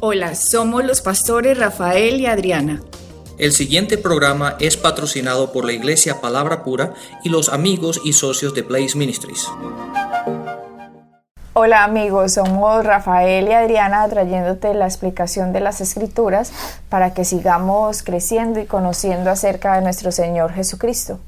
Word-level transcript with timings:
Hola, 0.00 0.36
somos 0.36 0.84
los 0.84 1.00
pastores 1.00 1.58
Rafael 1.58 2.20
y 2.20 2.26
Adriana. 2.26 2.80
El 3.36 3.50
siguiente 3.50 3.98
programa 3.98 4.54
es 4.60 4.76
patrocinado 4.76 5.50
por 5.50 5.64
la 5.64 5.72
Iglesia 5.72 6.20
Palabra 6.20 6.62
Pura 6.62 6.94
y 7.24 7.30
los 7.30 7.48
amigos 7.48 8.00
y 8.04 8.12
socios 8.12 8.54
de 8.54 8.62
Blaze 8.62 8.96
Ministries. 8.96 9.48
Hola 11.52 11.82
amigos, 11.82 12.34
somos 12.34 12.84
Rafael 12.84 13.48
y 13.48 13.52
Adriana 13.52 14.08
trayéndote 14.08 14.72
la 14.72 14.86
explicación 14.86 15.52
de 15.52 15.58
las 15.58 15.80
escrituras 15.80 16.52
para 16.88 17.12
que 17.12 17.24
sigamos 17.24 18.04
creciendo 18.04 18.60
y 18.60 18.66
conociendo 18.66 19.30
acerca 19.30 19.74
de 19.74 19.82
nuestro 19.82 20.12
Señor 20.12 20.52
Jesucristo. 20.52 21.18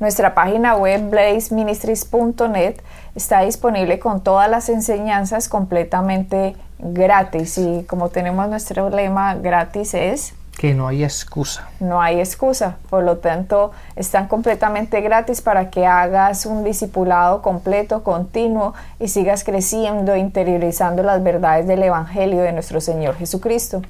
Nuestra 0.00 0.34
página 0.34 0.74
web 0.74 1.08
blazeministries.net 1.08 2.80
está 3.14 3.42
disponible 3.42 4.00
con 4.00 4.24
todas 4.24 4.50
las 4.50 4.68
enseñanzas 4.68 5.48
completamente 5.48 6.56
gratis 6.78 7.58
y 7.58 7.84
como 7.84 8.08
tenemos 8.08 8.48
nuestro 8.48 8.90
lema 8.90 9.34
gratis 9.34 9.94
es 9.94 10.34
que 10.58 10.74
no 10.74 10.88
hay 10.88 11.04
excusa. 11.04 11.68
No 11.78 12.02
hay 12.02 12.18
excusa, 12.18 12.78
por 12.90 13.04
lo 13.04 13.18
tanto 13.18 13.70
están 13.94 14.26
completamente 14.26 15.00
gratis 15.00 15.40
para 15.40 15.70
que 15.70 15.86
hagas 15.86 16.46
un 16.46 16.64
discipulado 16.64 17.42
completo, 17.42 18.02
continuo 18.02 18.74
y 18.98 19.06
sigas 19.06 19.44
creciendo, 19.44 20.16
interiorizando 20.16 21.04
las 21.04 21.22
verdades 21.22 21.68
del 21.68 21.84
Evangelio 21.84 22.42
de 22.42 22.52
nuestro 22.52 22.80
Señor 22.80 23.16
Jesucristo. 23.16 23.82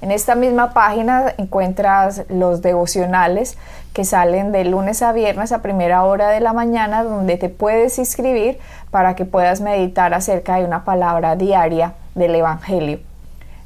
En 0.00 0.10
esta 0.10 0.34
misma 0.34 0.72
página 0.72 1.34
encuentras 1.36 2.24
los 2.30 2.62
devocionales 2.62 3.58
que 3.92 4.06
salen 4.06 4.52
de 4.52 4.64
lunes 4.64 5.02
a 5.02 5.12
viernes 5.12 5.52
a 5.52 5.60
primera 5.60 6.04
hora 6.04 6.28
de 6.30 6.40
la 6.40 6.54
mañana 6.54 7.04
donde 7.04 7.36
te 7.36 7.50
puedes 7.50 7.98
inscribir 7.98 8.58
para 8.90 9.16
que 9.16 9.26
puedas 9.26 9.60
meditar 9.60 10.14
acerca 10.14 10.56
de 10.56 10.64
una 10.64 10.84
palabra 10.84 11.36
diaria 11.36 11.92
del 12.16 12.34
Evangelio. 12.34 12.98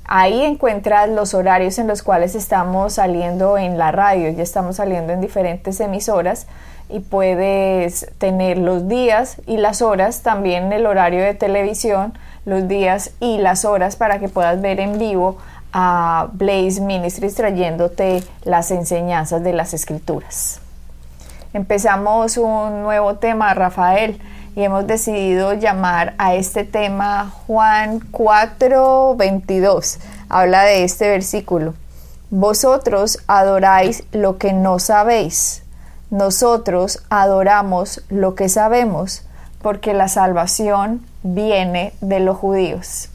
Ahí 0.04 0.42
encuentras 0.42 1.09
los 1.09 1.34
horarios 1.34 1.78
en 1.78 1.86
los 1.86 2.02
cuales 2.02 2.34
estamos 2.34 2.95
saliendo 2.95 3.56
en 3.56 3.79
la 3.79 3.93
radio, 3.93 4.29
ya 4.30 4.43
estamos 4.43 4.76
saliendo 4.76 5.12
en 5.12 5.20
diferentes 5.20 5.79
emisoras 5.80 6.48
y 6.88 6.98
puedes 6.98 8.10
tener 8.18 8.59
los 8.59 8.88
días 8.88 9.37
y 9.46 9.56
las 9.56 9.82
horas, 9.82 10.23
también 10.23 10.73
el 10.73 10.87
horario 10.87 11.23
de 11.23 11.34
televisión, 11.34 12.12
los 12.45 12.66
días 12.66 13.12
y 13.21 13.38
las 13.38 13.65
horas 13.65 13.95
para 13.95 14.18
que 14.18 14.28
puedas 14.28 14.60
ver 14.60 14.80
en 14.80 14.98
vivo 14.98 15.38
a 15.73 16.28
Blaze 16.32 16.80
Ministries 16.80 17.37
trayéndote 17.37 18.24
las 18.43 18.73
enseñanzas 18.73 19.45
de 19.45 19.52
las 19.52 19.74
escrituras. 19.74 20.60
Empezamos 21.52 22.37
un 22.37 22.82
nuevo 22.82 23.15
tema, 23.16 23.54
Rafael 23.54 24.21
y 24.54 24.62
hemos 24.62 24.87
decidido 24.87 25.54
llamar 25.54 26.15
a 26.18 26.34
este 26.34 26.65
tema 26.65 27.32
Juan 27.46 28.01
4:22. 28.10 29.98
Habla 30.29 30.65
de 30.65 30.84
este 30.84 31.09
versículo. 31.09 31.74
Vosotros 32.30 33.18
adoráis 33.26 34.04
lo 34.12 34.38
que 34.38 34.52
no 34.52 34.78
sabéis. 34.78 35.62
Nosotros 36.10 37.02
adoramos 37.09 38.02
lo 38.09 38.34
que 38.34 38.48
sabemos, 38.48 39.23
porque 39.62 39.95
la 39.95 40.09
salvación 40.09 41.04
viene 41.23 41.93
de 42.01 42.21
los 42.21 42.37
judíos. 42.37 43.09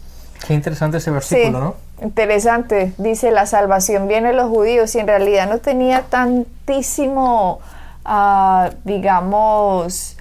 Qué 0.45 0.53
interesante 0.53 0.97
ese 0.97 1.11
versículo, 1.11 1.59
¿no? 1.59 1.75
Interesante. 2.01 2.93
Dice, 2.97 3.31
la 3.31 3.45
salvación 3.45 4.07
viene 4.07 4.29
de 4.29 4.35
los 4.35 4.49
judíos 4.49 4.93
y 4.95 4.99
en 4.99 5.07
realidad 5.07 5.49
no 5.49 5.59
tenía 5.59 6.03
tantísimo, 6.03 7.59
ah, 8.03 8.69
digamos, 8.83 10.14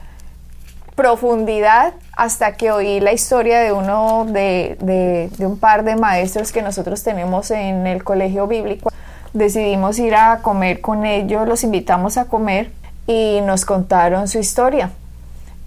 profundidad 0.95 1.95
hasta 2.17 2.53
que 2.53 2.71
oí 2.71 3.01
la 3.01 3.13
historia 3.13 3.61
de 3.61 3.73
uno 3.73 4.27
de, 4.29 5.29
un 5.41 5.59
par 5.59 5.85
de 5.85 5.97
maestros 5.97 6.53
que 6.53 6.63
nosotros 6.63 7.03
tenemos 7.03 7.51
en 7.51 7.87
el 7.87 8.05
colegio 8.05 8.47
bíblico. 8.47 8.91
Decidimos 9.33 9.99
ir 9.99 10.15
a 10.15 10.39
comer 10.43 10.81
con 10.81 11.05
ellos, 11.05 11.49
los 11.49 11.65
invitamos 11.65 12.17
a 12.17 12.27
comer 12.27 12.71
y 13.07 13.41
nos 13.45 13.65
contaron 13.65 14.29
su 14.29 14.39
historia. 14.39 14.91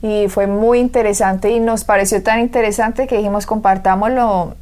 Y 0.02 0.28
fue 0.30 0.48
muy 0.48 0.80
interesante 0.80 1.50
y 1.50 1.60
nos 1.60 1.84
pareció 1.84 2.22
tan 2.24 2.40
interesante 2.40 3.08
que 3.08 3.18
dijimos 3.18 3.46
compartámoslo, 3.46 4.56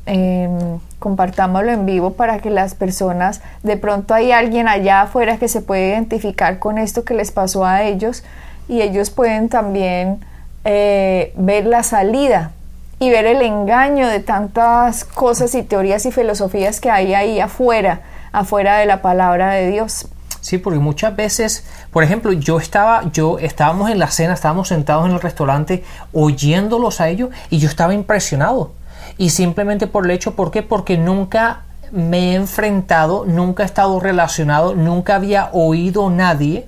compartámoslo 0.97 1.71
en 1.71 1.85
vivo 1.85 2.13
para 2.13 2.39
que 2.39 2.49
las 2.49 2.73
personas, 2.73 3.41
de 3.61 3.77
pronto 3.77 4.13
hay 4.15 4.31
alguien 4.31 4.67
allá 4.67 5.01
afuera 5.01 5.37
que 5.37 5.49
se 5.49 5.61
puede 5.61 5.89
identificar 5.89 6.57
con 6.57 6.77
esto 6.79 7.03
que 7.03 7.13
les 7.13 7.31
pasó 7.31 7.65
a 7.65 7.83
ellos 7.83 8.23
y 8.67 8.81
ellos 8.81 9.11
pueden 9.11 9.49
también 9.49 10.19
eh, 10.65 11.31
ver 11.37 11.67
la 11.67 11.83
salida 11.83 12.51
y 12.99 13.09
ver 13.09 13.25
el 13.25 13.41
engaño 13.41 14.07
de 14.07 14.19
tantas 14.19 15.05
cosas 15.05 15.53
y 15.53 15.63
teorías 15.63 16.05
y 16.05 16.11
filosofías 16.11 16.79
que 16.79 16.89
hay 16.89 17.13
ahí 17.13 17.39
afuera, 17.39 18.01
afuera 18.31 18.77
de 18.77 18.87
la 18.87 19.01
palabra 19.01 19.51
de 19.51 19.69
Dios. 19.69 20.07
Sí, 20.41 20.57
porque 20.57 20.79
muchas 20.79 21.15
veces, 21.15 21.65
por 21.91 22.03
ejemplo, 22.03 22.31
yo 22.31 22.59
estaba, 22.59 23.11
yo 23.11 23.39
estábamos 23.39 23.89
en 23.89 23.99
la 23.99 24.11
cena, 24.11 24.33
estábamos 24.33 24.67
sentados 24.67 25.05
en 25.07 25.13
el 25.13 25.21
restaurante 25.21 25.83
oyéndolos 26.13 27.01
a 27.01 27.09
ellos 27.09 27.29
y 27.49 27.59
yo 27.59 27.67
estaba 27.67 27.93
impresionado. 27.93 28.71
Y 29.17 29.29
simplemente 29.29 29.87
por 29.87 30.05
el 30.05 30.11
hecho, 30.11 30.35
¿por 30.35 30.51
qué? 30.51 30.61
Porque 30.63 30.97
nunca 30.97 31.63
me 31.91 32.31
he 32.31 32.35
enfrentado, 32.35 33.25
nunca 33.25 33.63
he 33.63 33.65
estado 33.65 33.99
relacionado, 33.99 34.75
nunca 34.75 35.15
había 35.15 35.49
oído 35.53 36.09
nadie 36.09 36.67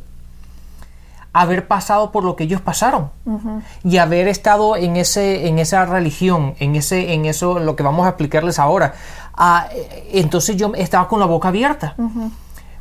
haber 1.41 1.67
pasado 1.67 2.11
por 2.11 2.23
lo 2.23 2.35
que 2.35 2.45
ellos 2.45 2.61
pasaron. 2.61 3.09
Y 3.83 3.97
haber 3.97 4.27
estado 4.27 4.75
en 4.75 4.97
ese 4.97 5.47
en 5.47 5.59
esa 5.59 5.85
religión 5.85 6.55
en 6.59 6.75
ese 6.75 7.13
en 7.13 7.25
eso 7.25 7.59
lo 7.59 7.75
que 7.75 7.83
vamos 7.83 8.05
a 8.05 8.09
explicarles 8.09 8.59
ahora. 8.59 8.93
Ah, 9.35 9.67
entonces 10.11 10.57
yo 10.57 10.71
estaba 10.75 11.07
con 11.07 11.19
la 11.19 11.25
boca 11.25 11.49
abierta. 11.49 11.95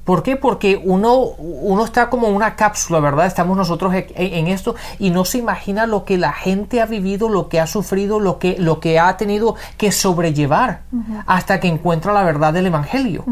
¿Por 0.06 0.22
qué? 0.22 0.36
Porque 0.36 0.80
uno, 0.82 1.16
uno 1.16 1.84
está 1.84 2.08
como 2.08 2.28
una 2.28 2.54
cápsula, 2.54 3.00
¿verdad? 3.00 3.26
Estamos 3.26 3.56
nosotros 3.56 3.92
en, 3.92 4.46
esto 4.46 4.76
y 5.00 5.10
no 5.10 5.24
se 5.24 5.38
imagina 5.38 5.84
lo 5.84 6.04
que 6.04 6.16
la 6.16 6.32
gente 6.32 6.80
ha 6.80 6.86
vivido, 6.86 7.28
lo 7.28 7.48
que 7.48 7.58
ha 7.58 7.66
sufrido, 7.66 8.20
lo 8.20 8.38
que, 8.38 8.54
lo 8.56 8.78
que 8.78 9.00
ha 9.00 9.16
tenido 9.16 9.56
que 9.76 9.90
sobrellevar 9.90 10.82
hasta 11.26 11.58
que 11.58 11.66
encuentra 11.66 12.12
la 12.12 12.22
verdad 12.22 12.52
del 12.52 12.66
Evangelio. 12.66 13.24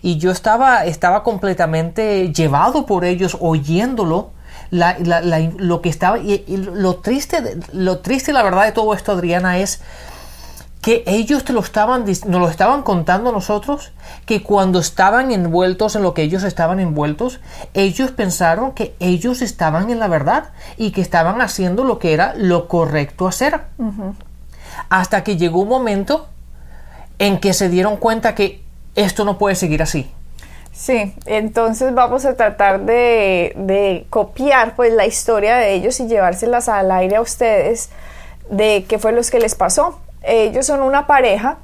Y 0.00 0.18
yo 0.18 0.30
estaba, 0.30 0.84
estaba 0.84 1.24
completamente 1.24 2.32
llevado 2.32 2.86
por 2.86 3.04
ellos 3.04 3.36
oyéndolo 3.40 4.30
lo 4.72 5.82
que 5.82 5.90
estaba 5.90 6.18
y, 6.18 6.44
lo 6.56 6.96
triste 6.96 7.58
lo 7.72 7.98
triste 7.98 8.32
la 8.32 8.42
verdad 8.42 8.64
de 8.64 8.72
todo 8.72 8.94
esto 8.94 9.12
Adriana 9.12 9.58
es 9.58 9.82
que 10.80 11.04
ellos 11.06 11.44
te 11.44 11.52
lo 11.52 11.60
estaban 11.60 12.06
nos 12.06 12.40
lo 12.40 12.48
estaban 12.48 12.82
contando 12.82 13.28
a 13.30 13.32
nosotros 13.32 13.92
que 14.24 14.42
cuando 14.42 14.78
estaban 14.78 15.30
envueltos 15.30 15.94
en 15.94 16.02
lo 16.02 16.14
que 16.14 16.22
ellos 16.22 16.42
estaban 16.42 16.80
envueltos 16.80 17.38
ellos 17.74 18.12
pensaron 18.12 18.72
que 18.72 18.96
ellos 18.98 19.42
estaban 19.42 19.90
en 19.90 19.98
la 19.98 20.08
verdad 20.08 20.52
y 20.78 20.92
que 20.92 21.02
estaban 21.02 21.42
haciendo 21.42 21.84
lo 21.84 21.98
que 21.98 22.14
era 22.14 22.34
lo 22.34 22.66
correcto 22.66 23.28
hacer. 23.28 23.60
Hasta 24.88 25.22
que 25.22 25.36
llegó 25.36 25.60
un 25.60 25.68
momento 25.68 26.28
en 27.18 27.40
que 27.40 27.52
se 27.52 27.68
dieron 27.68 27.98
cuenta 27.98 28.34
que 28.34 28.62
esto 28.94 29.26
no 29.26 29.36
puede 29.36 29.54
seguir 29.54 29.82
así 29.82 30.10
Sí, 30.72 31.14
entonces 31.26 31.94
vamos 31.94 32.24
a 32.24 32.34
tratar 32.34 32.80
de, 32.80 34.06
copiar 34.08 34.74
pues 34.74 34.92
la 34.92 35.06
historia 35.06 35.56
de 35.56 35.74
ellos 35.74 36.00
y 36.00 36.06
llevárselas 36.06 36.68
al 36.68 36.90
aire 36.90 37.16
a 37.16 37.20
ustedes 37.20 37.90
de 38.50 38.84
qué 38.88 38.98
fue 38.98 39.12
lo 39.12 39.22
que 39.22 39.38
les 39.38 39.54
pasó. 39.54 40.00
Ellos 40.22 40.66
son 40.66 40.80
una 40.80 41.06
pareja, 41.06 41.58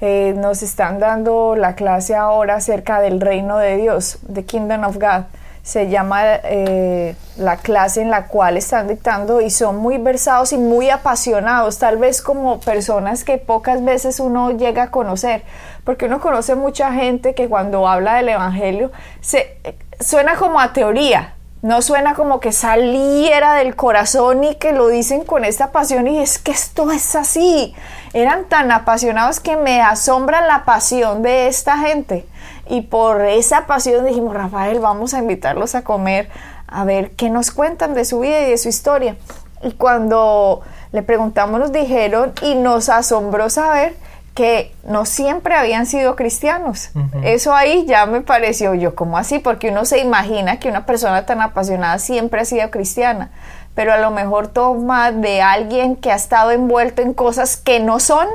eh, 0.00 0.34
nos 0.36 0.62
están 0.62 0.98
dando 0.98 1.54
la 1.54 1.74
clase 1.74 2.16
ahora 2.16 2.56
acerca 2.56 3.00
del 3.00 3.20
reino 3.20 3.56
de 3.58 3.76
Dios, 3.76 4.18
The 4.32 4.44
Kingdom 4.44 4.84
of 4.84 4.96
God 4.96 5.24
se 5.62 5.88
llama 5.88 6.22
eh, 6.44 7.14
la 7.36 7.56
clase 7.56 8.02
en 8.02 8.10
la 8.10 8.26
cual 8.26 8.56
están 8.56 8.88
dictando 8.88 9.40
y 9.40 9.50
son 9.50 9.76
muy 9.76 9.98
versados 9.98 10.52
y 10.52 10.58
muy 10.58 10.90
apasionados, 10.90 11.78
tal 11.78 11.98
vez 11.98 12.22
como 12.22 12.60
personas 12.60 13.24
que 13.24 13.38
pocas 13.38 13.84
veces 13.84 14.20
uno 14.20 14.50
llega 14.50 14.84
a 14.84 14.90
conocer, 14.90 15.42
porque 15.84 16.06
uno 16.06 16.20
conoce 16.20 16.54
mucha 16.54 16.92
gente 16.92 17.34
que 17.34 17.48
cuando 17.48 17.86
habla 17.86 18.16
del 18.16 18.30
Evangelio 18.30 18.90
se, 19.20 19.58
suena 20.00 20.36
como 20.36 20.60
a 20.60 20.72
teoría, 20.72 21.34
no 21.62 21.82
suena 21.82 22.14
como 22.14 22.40
que 22.40 22.52
saliera 22.52 23.54
del 23.54 23.76
corazón 23.76 24.44
y 24.44 24.54
que 24.54 24.72
lo 24.72 24.88
dicen 24.88 25.24
con 25.24 25.44
esta 25.44 25.72
pasión 25.72 26.06
y 26.08 26.18
es 26.18 26.38
que 26.38 26.52
esto 26.52 26.90
es 26.90 27.14
así. 27.14 27.74
Eran 28.14 28.46
tan 28.46 28.72
apasionados 28.72 29.40
que 29.40 29.56
me 29.56 29.82
asombra 29.82 30.40
la 30.46 30.64
pasión 30.64 31.22
de 31.22 31.48
esta 31.48 31.76
gente. 31.78 32.26
Y 32.66 32.82
por 32.82 33.22
esa 33.22 33.66
pasión 33.66 34.06
dijimos, 34.06 34.34
Rafael, 34.34 34.80
vamos 34.80 35.12
a 35.12 35.18
invitarlos 35.18 35.74
a 35.74 35.82
comer, 35.82 36.30
a 36.66 36.84
ver 36.84 37.10
qué 37.10 37.28
nos 37.28 37.50
cuentan 37.50 37.94
de 37.94 38.04
su 38.04 38.20
vida 38.20 38.40
y 38.40 38.50
de 38.50 38.58
su 38.58 38.68
historia. 38.68 39.16
Y 39.62 39.72
cuando 39.72 40.62
le 40.92 41.02
preguntamos, 41.02 41.60
nos 41.60 41.72
dijeron 41.72 42.32
y 42.40 42.54
nos 42.54 42.88
asombró 42.88 43.50
saber 43.50 43.96
que 44.34 44.72
no 44.84 45.06
siempre 45.06 45.54
habían 45.54 45.86
sido 45.86 46.16
cristianos. 46.16 46.90
Eso 47.22 47.54
ahí 47.54 47.84
ya 47.86 48.06
me 48.06 48.20
pareció 48.20 48.74
yo, 48.74 48.94
como 48.94 49.18
así? 49.18 49.38
Porque 49.38 49.70
uno 49.70 49.84
se 49.84 49.98
imagina 49.98 50.58
que 50.58 50.68
una 50.68 50.86
persona 50.86 51.26
tan 51.26 51.40
apasionada 51.40 51.98
siempre 51.98 52.40
ha 52.40 52.44
sido 52.44 52.70
cristiana, 52.70 53.30
pero 53.74 53.92
a 53.92 53.98
lo 53.98 54.10
mejor 54.10 54.48
toma 54.48 55.12
de 55.12 55.42
alguien 55.42 55.96
que 55.96 56.12
ha 56.12 56.14
estado 56.14 56.52
envuelto 56.52 57.02
en 57.02 57.12
cosas 57.12 57.56
que 57.56 57.80
no 57.80 57.98
son 58.00 58.26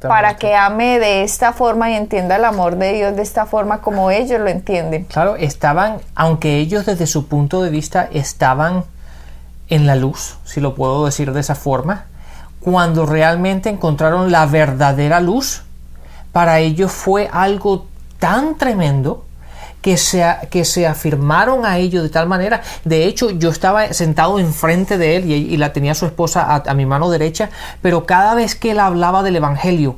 para 0.00 0.36
que 0.36 0.54
ame 0.54 0.98
de 0.98 1.22
esta 1.22 1.52
forma 1.52 1.90
y 1.90 1.94
entienda 1.94 2.36
el 2.36 2.44
amor 2.44 2.76
de 2.76 2.92
Dios 2.92 3.16
de 3.16 3.22
esta 3.22 3.46
forma 3.46 3.80
como 3.80 4.10
ellos 4.10 4.40
lo 4.40 4.48
entienden. 4.48 5.04
Claro, 5.04 5.36
estaban, 5.36 5.98
aunque 6.14 6.56
ellos 6.58 6.86
desde 6.86 7.06
su 7.06 7.28
punto 7.28 7.62
de 7.62 7.70
vista 7.70 8.08
estaban 8.12 8.84
en 9.68 9.86
la 9.86 9.96
luz, 9.96 10.38
si 10.44 10.60
lo 10.60 10.74
puedo 10.74 11.04
decir 11.04 11.32
de 11.32 11.40
esa 11.40 11.54
forma, 11.54 12.06
cuando 12.66 13.06
realmente 13.06 13.68
encontraron 13.68 14.32
la 14.32 14.44
verdadera 14.44 15.20
luz, 15.20 15.62
para 16.32 16.58
ellos 16.58 16.90
fue 16.90 17.30
algo 17.32 17.86
tan 18.18 18.58
tremendo 18.58 19.24
que 19.80 19.96
se, 19.96 20.26
que 20.50 20.64
se 20.64 20.84
afirmaron 20.84 21.64
a 21.64 21.78
ellos 21.78 22.02
de 22.02 22.08
tal 22.08 22.26
manera. 22.26 22.62
De 22.82 23.04
hecho, 23.04 23.30
yo 23.30 23.50
estaba 23.50 23.92
sentado 23.92 24.40
enfrente 24.40 24.98
de 24.98 25.14
él 25.14 25.30
y, 25.30 25.56
la 25.56 25.72
tenía 25.72 25.94
su 25.94 26.06
esposa 26.06 26.60
a, 26.66 26.74
mi 26.74 26.86
mano 26.86 27.08
derecha, 27.08 27.50
pero 27.82 28.04
cada 28.04 28.34
vez 28.34 28.56
que 28.56 28.72
él 28.72 28.80
hablaba 28.80 29.22
del 29.22 29.36
Evangelio, 29.36 29.94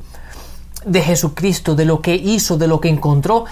de 0.84 1.02
Jesucristo, 1.02 1.74
de 1.74 1.84
lo 1.84 2.00
que 2.00 2.14
hizo, 2.14 2.56
de 2.56 2.68
lo 2.68 2.80
que 2.80 2.88
encontró, 2.88 3.44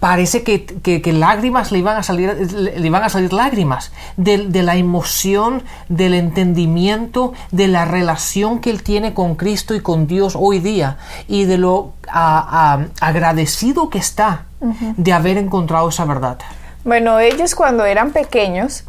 parece 0.00 0.42
que, 0.42 1.12
lágrimas 1.12 1.72
le 1.72 1.78
iban 1.78 1.96
a 1.96 2.02
salir, 2.02 2.34
le 2.52 2.86
iban 2.86 3.02
a 3.02 3.08
salir 3.08 3.32
lágrimas 3.32 3.92
de, 4.16 4.62
la 4.62 4.76
emoción, 4.76 5.62
del 5.88 6.14
entendimiento, 6.14 7.32
de 7.50 7.68
la 7.68 7.84
relación 7.84 8.60
que 8.60 8.70
él 8.70 8.82
tiene 8.82 9.14
con 9.14 9.34
Cristo 9.34 9.74
y 9.74 9.80
con 9.80 10.06
Dios 10.06 10.36
hoy 10.38 10.60
día 10.60 10.98
y 11.28 11.44
de 11.44 11.58
lo 11.58 11.92
agradecido 12.08 13.90
que 13.90 13.98
está 13.98 14.46
de 14.60 15.12
haber 15.12 15.38
encontrado 15.38 15.88
esa 15.88 16.04
verdad. 16.04 16.38
Bueno, 16.84 17.18
ellos 17.18 17.54
cuando 17.54 17.84
eran 17.84 18.10
pequeños 18.10 18.84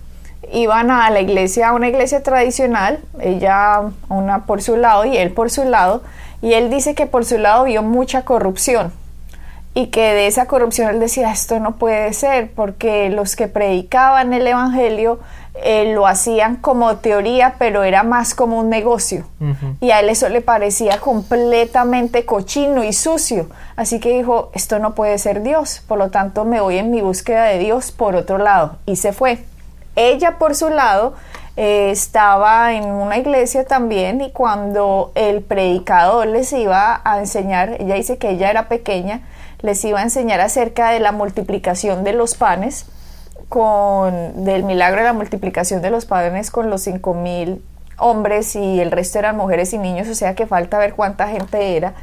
iban 0.51 0.91
a 0.91 1.09
la 1.09 1.21
iglesia, 1.21 1.69
a 1.69 1.73
una 1.73 1.87
iglesia 1.87 2.21
tradicional, 2.23 2.99
ella 3.19 3.81
una 4.09 4.45
por 4.45 4.61
su 4.61 4.75
lado 4.77 5.05
y 5.05 5.17
él 5.17 5.31
por 5.31 5.49
su 5.49 5.63
lado, 5.63 6.03
y 6.41 6.53
él 6.53 6.69
dice 6.69 6.95
que 6.95 7.05
por 7.05 7.25
su 7.25 7.37
lado 7.37 7.65
vio 7.65 7.83
mucha 7.83 8.23
corrupción 8.23 8.91
y 9.77 9.87
que 9.87 10.13
de 10.13 10.27
esa 10.27 10.45
corrupción 10.45 10.89
él 10.89 11.01
decía, 11.01 11.31
esto 11.31 11.59
no 11.59 11.75
puede 11.75 12.13
ser, 12.13 12.49
porque 12.49 13.09
los 13.09 13.35
que 13.35 13.49
predicaban 13.49 14.31
el 14.31 14.47
Evangelio 14.47 15.19
eh, 15.53 15.93
lo 15.93 16.07
hacían 16.07 16.55
como 16.55 16.95
teoría, 16.95 17.55
pero 17.59 17.83
era 17.83 18.03
más 18.03 18.35
como 18.35 18.57
un 18.57 18.69
negocio. 18.69 19.27
Y 19.81 19.91
a 19.91 19.99
él 19.99 20.07
eso 20.07 20.29
le 20.29 20.39
parecía 20.39 21.01
completamente 21.01 22.25
cochino 22.25 22.85
y 22.85 22.93
sucio. 22.93 23.49
Así 23.75 23.99
que 23.99 24.15
dijo, 24.15 24.49
esto 24.53 24.79
no 24.79 24.95
puede 24.95 25.17
ser 25.17 25.43
Dios, 25.43 25.81
por 25.85 25.97
lo 25.97 26.09
tanto 26.09 26.45
me 26.45 26.61
voy 26.61 26.77
en 26.77 26.89
mi 26.89 27.01
búsqueda 27.01 27.43
de 27.43 27.59
Dios 27.59 27.91
por 27.91 28.15
otro 28.15 28.37
lado. 28.37 28.77
Y 28.85 28.95
se 28.95 29.11
fue. 29.11 29.43
Ella 29.97 30.37
por 30.37 30.55
su 30.55 30.69
lado 30.69 31.15
eh, 31.57 31.89
estaba 31.91 32.73
en 32.73 32.85
una 32.85 33.17
iglesia 33.17 33.63
también 33.65 34.21
y 34.21 34.31
cuando 34.31 35.11
el 35.15 35.41
predicador 35.41 36.27
les 36.27 36.51
iba 36.51 37.01
a 37.03 37.19
enseñar, 37.19 37.77
ella 37.79 37.95
dice 37.95 38.17
que 38.17 38.31
ella 38.31 38.49
era 38.49 38.67
pequeña, 38.67 39.21
les 39.61 39.83
iba 39.85 39.99
a 39.99 40.03
enseñar 40.03 40.41
acerca 40.41 40.91
de 40.91 40.99
la 40.99 41.11
multiplicación 41.11 42.03
de 42.03 42.13
los 42.13 42.35
panes, 42.35 42.85
con, 43.49 44.43
del 44.43 44.63
milagro 44.63 44.99
de 44.99 45.05
la 45.05 45.13
multiplicación 45.13 45.81
de 45.81 45.91
los 45.91 46.05
panes 46.05 46.51
con 46.51 46.69
los 46.69 46.81
cinco 46.81 47.13
mil 47.13 47.63
hombres 47.97 48.55
y 48.55 48.81
el 48.81 48.91
resto 48.91 49.19
eran 49.19 49.37
mujeres 49.37 49.71
y 49.73 49.77
niños, 49.77 50.07
o 50.09 50.15
sea 50.15 50.35
que 50.35 50.47
falta 50.47 50.77
ver 50.77 50.93
cuánta 50.93 51.27
gente 51.27 51.77
era, 51.77 51.93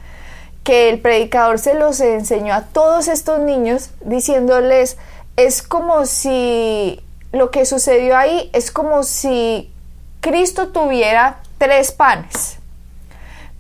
que 0.63 0.89
el 0.89 1.01
predicador 1.01 1.59
se 1.59 1.75
los 1.75 2.01
enseñó 2.01 2.55
a 2.55 2.63
todos 2.63 3.09
estos 3.09 3.41
niños 3.41 3.91
diciéndoles, 4.05 4.97
es 5.37 5.63
como 5.63 6.07
si 6.07 7.05
lo 7.33 7.51
que 7.51 7.65
sucedió 7.65 8.17
ahí 8.17 8.51
es 8.53 8.71
como 8.71 9.03
si 9.03 9.73
Cristo 10.21 10.69
tuviera 10.69 11.39
tres 11.59 11.91
panes, 11.91 12.59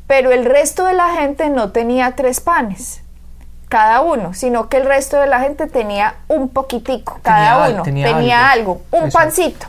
pero 0.07 0.31
el 0.31 0.45
resto 0.45 0.85
de 0.85 0.93
la 0.93 1.09
gente 1.17 1.49
no 1.49 1.73
tenía 1.73 2.15
tres 2.15 2.41
panes 2.41 3.01
cada 3.69 4.03
uno, 4.03 4.35
sino 4.35 4.69
que 4.69 4.77
el 4.77 4.85
resto 4.85 5.19
de 5.19 5.27
la 5.27 5.41
gente 5.41 5.67
tenía 5.67 6.17
un 6.29 6.51
poquitico, 6.51 7.21
cada 7.23 7.71
uno 7.71 7.83
tenía, 7.83 8.51
algo, 8.51 8.83
un 8.91 9.11
pancito. 9.11 9.67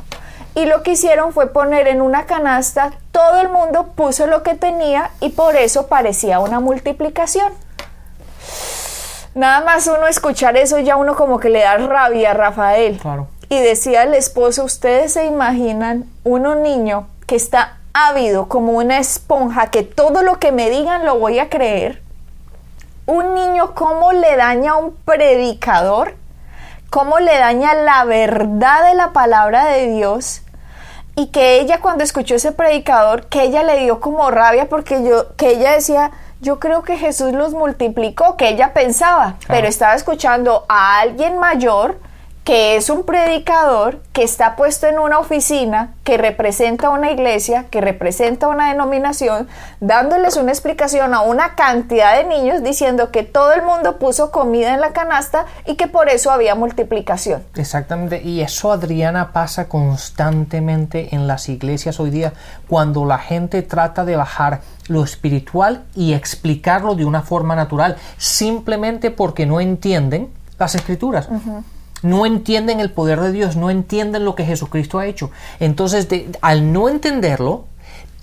Y 0.56 0.66
lo 0.66 0.84
que 0.84 0.92
hicieron 0.92 1.32
fue 1.32 1.48
poner 1.48 1.88
en 1.88 2.02
una 2.02 2.26
canasta, 2.26 2.92
todo 3.14 3.40
el 3.40 3.48
mundo 3.48 3.94
puso 3.96 4.28
lo 4.28 4.44
que 4.44 4.56
tenía 4.56 5.10
y 5.22 5.30
por 5.30 5.56
eso 5.56 5.88
parecía 5.88 6.40
una 6.40 6.60
multiplicación. 6.60 7.54
Nada 9.34 9.66
más 9.66 9.88
uno 9.88 10.06
escuchar 10.06 10.58
eso 10.58 10.78
ya 10.80 10.98
uno 10.98 11.16
como 11.16 11.40
que 11.40 11.50
le 11.50 11.62
da 11.62 11.78
rabia 11.78 12.32
a 12.32 12.34
Rafael. 12.34 13.00
Claro 13.00 13.30
y 13.54 13.62
decía 13.62 14.04
el 14.04 14.14
esposo, 14.16 14.64
ustedes 14.64 15.14
se 15.14 15.26
imaginan 15.26 16.06
uno 16.24 16.56
niño 16.56 17.08
que 17.28 17.36
está 17.36 17.78
ávido 17.94 18.48
como 18.48 18.74
una 18.74 18.98
esponja, 18.98 19.68
que 19.68 19.84
todo 19.84 20.24
lo 20.24 20.40
que 20.40 20.52
me 20.52 20.70
digan 20.70 21.06
lo 21.06 21.20
voy 21.20 21.40
a 21.40 21.50
creer. 21.50 22.02
Un 23.06 23.36
niño 23.36 23.76
cómo 23.76 24.12
le 24.12 24.36
daña 24.36 24.72
a 24.72 24.78
un 24.78 24.96
predicador, 24.96 26.16
cómo 26.90 27.20
le 27.20 27.38
daña 27.38 27.76
la 27.76 28.04
verdad 28.06 28.88
de 28.88 28.96
la 28.96 29.12
palabra 29.12 29.66
de 29.66 29.88
Dios 29.88 30.42
y 31.16 31.28
que 31.28 31.60
ella 31.60 31.80
cuando 31.80 32.04
escuchó 32.04 32.36
ese 32.36 32.54
predicador, 32.54 33.28
que 33.28 33.44
ella 33.44 33.62
le 33.62 33.80
dio 33.82 34.00
como 34.00 34.32
rabia 34.32 34.68
porque 34.68 35.04
yo, 35.04 35.36
que 35.36 35.50
ella 35.50 35.74
decía, 35.74 36.12
yo 36.42 36.60
creo 36.60 36.82
que 36.82 36.98
Jesús 36.98 37.34
los 37.34 37.54
multiplicó, 37.54 38.36
que 38.36 38.50
ella 38.50 38.74
pensaba, 38.74 39.36
pero 39.48 39.68
estaba 39.68 39.94
escuchando 39.94 40.66
a 40.68 41.00
alguien 41.00 41.38
mayor 41.38 42.00
que 42.44 42.76
es 42.76 42.90
un 42.90 43.04
predicador 43.04 44.02
que 44.12 44.24
está 44.24 44.58
puesto 44.58 44.88
en 44.88 45.00
una 45.00 45.18
oficina 45.20 45.94
que 46.04 46.18
representa 46.18 46.90
una 46.90 47.12
iglesia, 47.12 47.68
que 47.70 47.80
representa 47.80 48.50
una 48.50 48.70
denominación, 48.70 49.48
dándoles 49.80 50.36
una 50.36 50.52
explicación 50.52 51.14
a 51.14 51.22
una 51.22 51.56
cantidad 51.56 52.18
de 52.18 52.26
niños 52.26 52.62
diciendo 52.62 53.12
que 53.12 53.24
todo 53.24 53.54
el 53.54 53.64
mundo 53.64 53.98
puso 53.98 54.32
comida 54.32 54.74
en 54.74 54.82
la 54.82 54.92
canasta 54.92 55.46
y 55.66 55.76
que 55.76 55.88
por 55.88 56.10
eso 56.10 56.32
había 56.32 56.54
multiplicación. 56.54 57.44
Exactamente, 57.56 58.22
y 58.22 58.42
eso 58.42 58.74
Adriana 58.74 59.32
pasa 59.32 59.70
constantemente 59.70 61.16
en 61.16 61.28
las 61.28 61.48
iglesias 61.48 62.00
hoy 62.02 62.10
día 62.10 62.34
cuando 62.68 63.06
la 63.06 63.20
gente 63.20 63.62
trata 63.62 64.04
de 64.04 64.18
bajar 64.18 64.62
lo 64.90 65.04
espiritual 65.04 65.86
y 65.96 66.14
explicarlo 66.14 66.96
de 66.96 67.06
una 67.06 67.22
forma 67.22 67.56
natural, 67.56 67.96
simplemente 68.18 69.12
porque 69.12 69.46
no 69.46 69.62
entienden 69.62 70.30
las 70.60 70.76
escrituras 70.76 71.30
no 72.04 72.26
entienden 72.26 72.80
el 72.80 72.92
poder 72.92 73.20
de 73.22 73.32
Dios, 73.32 73.56
no 73.56 73.70
entienden 73.70 74.26
lo 74.26 74.36
que 74.36 74.46
Jesucristo 74.46 75.00
ha 75.00 75.06
hecho. 75.06 75.32
Entonces, 75.60 76.08
al 76.42 76.72
no 76.72 76.90
entenderlo, 76.90 77.66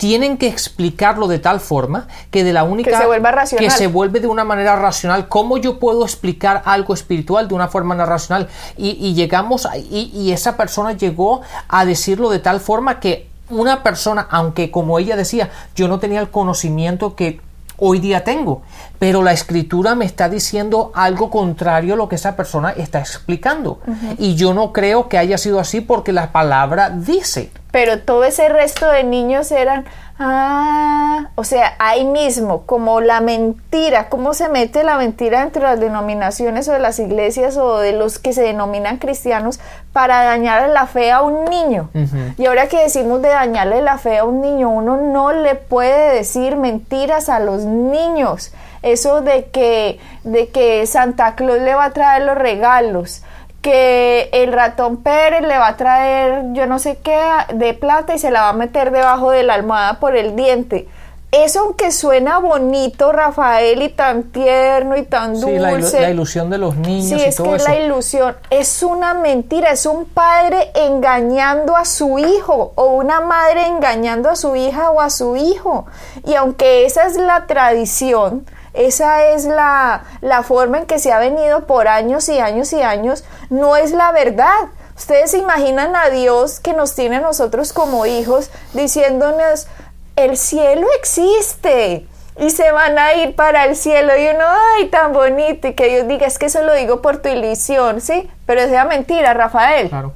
tienen 0.01 0.37
que 0.37 0.47
explicarlo 0.47 1.27
de 1.27 1.37
tal 1.37 1.59
forma 1.59 2.07
que 2.31 2.43
de 2.43 2.53
la 2.53 2.63
única 2.63 2.89
que 2.89 2.97
se 2.97 3.05
vuelva 3.05 3.31
racional. 3.31 3.63
que 3.63 3.69
se 3.69 3.85
vuelve 3.85 4.19
de 4.19 4.25
una 4.25 4.43
manera 4.43 4.75
racional 4.75 5.27
cómo 5.27 5.57
yo 5.57 5.77
puedo 5.77 6.03
explicar 6.03 6.63
algo 6.65 6.95
espiritual 6.95 7.47
de 7.47 7.53
una 7.53 7.67
forma 7.67 7.93
no 7.93 8.03
racional 8.07 8.47
y, 8.77 9.13
llegamos 9.13 9.67
y, 9.91 10.09
y 10.11 10.31
esa 10.31 10.57
persona 10.57 10.93
llegó 10.93 11.41
a 11.67 11.85
decirlo 11.85 12.31
de 12.31 12.39
tal 12.39 12.59
forma 12.61 12.99
que 12.99 13.27
una 13.51 13.83
persona 13.83 14.25
aunque 14.31 14.71
como 14.71 14.97
ella 14.97 15.15
decía 15.15 15.51
yo 15.75 15.87
no 15.87 15.99
tenía 15.99 16.19
el 16.19 16.31
conocimiento 16.31 17.15
que 17.15 17.39
hoy 17.81 17.99
día 17.99 18.23
tengo. 18.23 18.61
Pero 18.99 19.23
la 19.23 19.33
escritura 19.33 19.95
me 19.95 20.05
está 20.05 20.29
diciendo 20.29 20.91
algo 20.93 21.29
contrario 21.29 21.95
a 21.95 21.97
lo 21.97 22.07
que 22.07 22.15
esa 22.15 22.35
persona 22.35 22.69
está 22.71 22.99
explicando. 22.99 23.79
Y 24.17 24.35
yo 24.35 24.53
no 24.53 24.71
creo 24.71 25.09
que 25.09 25.17
haya 25.17 25.37
sido 25.37 25.59
así 25.59 25.81
porque 25.81 26.13
la 26.13 26.31
palabra 26.31 26.89
dice. 26.89 27.51
Pero 27.71 27.99
todo 27.99 28.23
ese 28.25 28.49
resto 28.49 28.87
de 28.87 29.03
niños 29.03 29.51
eran, 29.51 29.85
Ah, 30.23 31.29
o 31.33 31.43
sea, 31.43 31.73
ahí 31.79 32.05
mismo, 32.05 32.61
como 32.67 33.01
la 33.01 33.21
mentira, 33.21 34.07
cómo 34.07 34.35
se 34.35 34.49
mete 34.49 34.83
la 34.83 34.97
mentira 34.97 35.41
entre 35.41 35.63
las 35.63 35.79
denominaciones 35.79 36.69
o 36.69 36.73
de 36.73 36.79
las 36.79 36.99
iglesias 36.99 37.57
o 37.57 37.79
de 37.79 37.93
los 37.93 38.19
que 38.19 38.31
se 38.31 38.43
denominan 38.43 38.97
cristianos 38.97 39.59
para 39.93 40.23
dañarle 40.23 40.75
la 40.75 40.85
fe 40.85 41.11
a 41.11 41.23
un 41.23 41.45
niño. 41.45 41.89
Y 42.37 42.45
ahora 42.45 42.67
que 42.67 42.83
decimos 42.83 43.23
de 43.23 43.29
dañarle 43.29 43.81
la 43.81 43.97
fe 43.97 44.19
a 44.19 44.25
un 44.25 44.41
niño, 44.41 44.69
uno 44.69 44.97
no 44.97 45.31
le 45.31 45.55
puede 45.55 46.13
decir 46.13 46.55
mentiras 46.55 47.27
a 47.27 47.39
los 47.39 47.63
niños. 47.63 48.53
Eso 48.83 49.21
de 49.21 49.45
que, 49.45 49.99
de 50.23 50.49
que 50.49 50.85
Santa 50.85 51.33
Claus 51.33 51.61
le 51.61 51.73
va 51.73 51.85
a 51.85 51.93
traer 51.93 52.23
los 52.23 52.37
regalos 52.37 53.23
que 53.61 54.29
el 54.33 54.53
ratón 54.53 54.97
Pérez 54.97 55.41
le 55.41 55.57
va 55.57 55.67
a 55.67 55.77
traer 55.77 56.45
yo 56.53 56.65
no 56.65 56.79
sé 56.79 56.97
qué 57.03 57.19
de 57.53 57.73
plata 57.73 58.15
y 58.15 58.19
se 58.19 58.31
la 58.31 58.41
va 58.41 58.49
a 58.49 58.53
meter 58.53 58.91
debajo 58.91 59.31
de 59.31 59.43
la 59.43 59.53
almohada 59.53 59.99
por 59.99 60.15
el 60.15 60.35
diente. 60.35 60.87
Eso 61.31 61.61
aunque 61.61 61.93
suena 61.93 62.39
bonito, 62.39 63.13
Rafael, 63.13 63.81
y 63.81 63.87
tan 63.87 64.23
tierno 64.33 64.97
y 64.97 65.03
tan 65.03 65.39
dulce. 65.39 65.81
Sí, 65.89 65.97
la, 65.97 66.09
ilusión 66.09 66.49
de 66.49 66.57
los 66.57 66.75
niños. 66.75 67.21
Sí, 67.21 67.25
es 67.25 67.39
que 67.39 67.55
es 67.55 67.63
la 67.63 67.79
ilusión. 67.79 68.35
Es 68.49 68.83
una 68.83 69.13
mentira, 69.13 69.71
es 69.71 69.85
un 69.85 70.03
padre 70.03 70.71
engañando 70.75 71.77
a 71.77 71.85
su 71.85 72.19
hijo 72.19 72.73
o 72.75 72.95
una 72.95 73.21
madre 73.21 73.65
engañando 73.65 74.29
a 74.29 74.35
su 74.35 74.57
hija 74.57 74.91
o 74.91 74.99
a 74.99 75.09
su 75.09 75.37
hijo. 75.37 75.85
Y 76.27 76.33
aunque 76.35 76.85
esa 76.85 77.07
es 77.07 77.15
la 77.15 77.47
tradición, 77.47 78.45
esa 78.73 79.27
es 79.27 79.45
la, 79.45 80.03
forma 80.43 80.79
en 80.79 80.85
que 80.85 80.99
se 80.99 81.11
ha 81.11 81.19
venido 81.19 81.67
por 81.67 81.87
años 81.87 82.29
y 82.29 82.39
años 82.39 82.71
y 82.73 82.81
años. 82.81 83.23
No 83.49 83.75
es 83.75 83.91
la 83.91 84.11
verdad. 84.11 84.69
Ustedes 84.97 85.31
se 85.31 85.39
imaginan 85.39 85.95
a 85.95 86.09
Dios 86.09 86.59
que 86.59 86.73
nos 86.73 86.95
tiene 86.95 87.17
a 87.17 87.21
nosotros 87.21 87.73
como 87.73 88.05
hijos 88.05 88.51
diciéndonos, 88.73 89.67
el 90.15 90.37
cielo 90.37 90.87
existe 90.99 92.07
y 92.37 92.49
se 92.49 92.71
van 92.71 92.97
a 92.97 93.13
ir 93.15 93.35
para 93.35 93.65
el 93.65 93.75
cielo 93.75 94.15
y 94.17 94.27
uno, 94.27 94.45
ay, 94.77 94.87
tan 94.89 95.11
bonito 95.13 95.67
y 95.67 95.73
que 95.73 95.89
Dios 95.89 96.07
diga, 96.07 96.27
es 96.27 96.37
que 96.37 96.47
eso 96.47 96.63
lo 96.63 96.73
digo 96.73 97.01
por 97.01 97.17
tu 97.17 97.29
ilusión, 97.29 97.99
¿sí? 98.01 98.29
Pero 98.45 98.61
es 98.61 98.71
mentira, 98.87 99.33
Rafael. 99.33 99.89
Claro. 99.89 100.13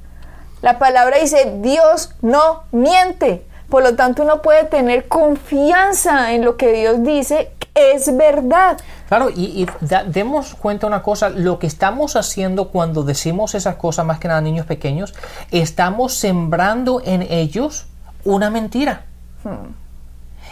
La 0.61 0.79
palabra 0.79 1.17
dice, 1.17 1.53
Dios 1.57 2.15
no 2.21 2.63
miente. 2.71 3.45
Por 3.69 3.83
lo 3.83 3.95
tanto, 3.95 4.23
uno 4.23 4.41
puede 4.41 4.65
tener 4.65 5.07
confianza 5.07 6.33
en 6.33 6.45
lo 6.45 6.57
que 6.57 6.71
Dios 6.71 7.03
dice, 7.03 7.51
es 7.73 8.15
verdad. 8.15 8.77
Claro, 9.07 9.29
y, 9.29 9.67
demos 10.07 10.55
cuenta 10.55 10.87
una 10.87 11.03
cosa, 11.03 11.29
lo 11.29 11.59
que 11.59 11.67
estamos 11.67 12.15
haciendo 12.15 12.69
cuando 12.69 13.03
decimos 13.03 13.53
esas 13.53 13.75
cosas, 13.75 14.05
más 14.05 14.19
que 14.19 14.27
nada 14.27 14.41
niños 14.41 14.65
pequeños, 14.65 15.13
estamos 15.51 16.13
sembrando 16.13 17.01
en 17.05 17.21
ellos 17.23 17.87
una 18.23 18.49
mentira. 18.49 19.05
Hmm. 19.43 19.85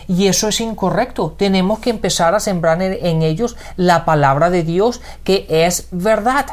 Y 0.08 0.27
eso 0.27 0.50
es 0.50 0.60
incorrecto. 0.60 1.34
Tenemos 1.38 1.79
que 1.79 1.89
empezar 1.89 2.36
a 2.36 2.39
sembrar 2.39 2.82
en, 2.82 3.22
ellos 3.22 3.55
la 3.77 4.05
palabra 4.05 4.50
de 4.50 4.63
Dios 4.63 5.01
que 5.24 5.46
es 5.50 5.88
verdad. 5.91 6.46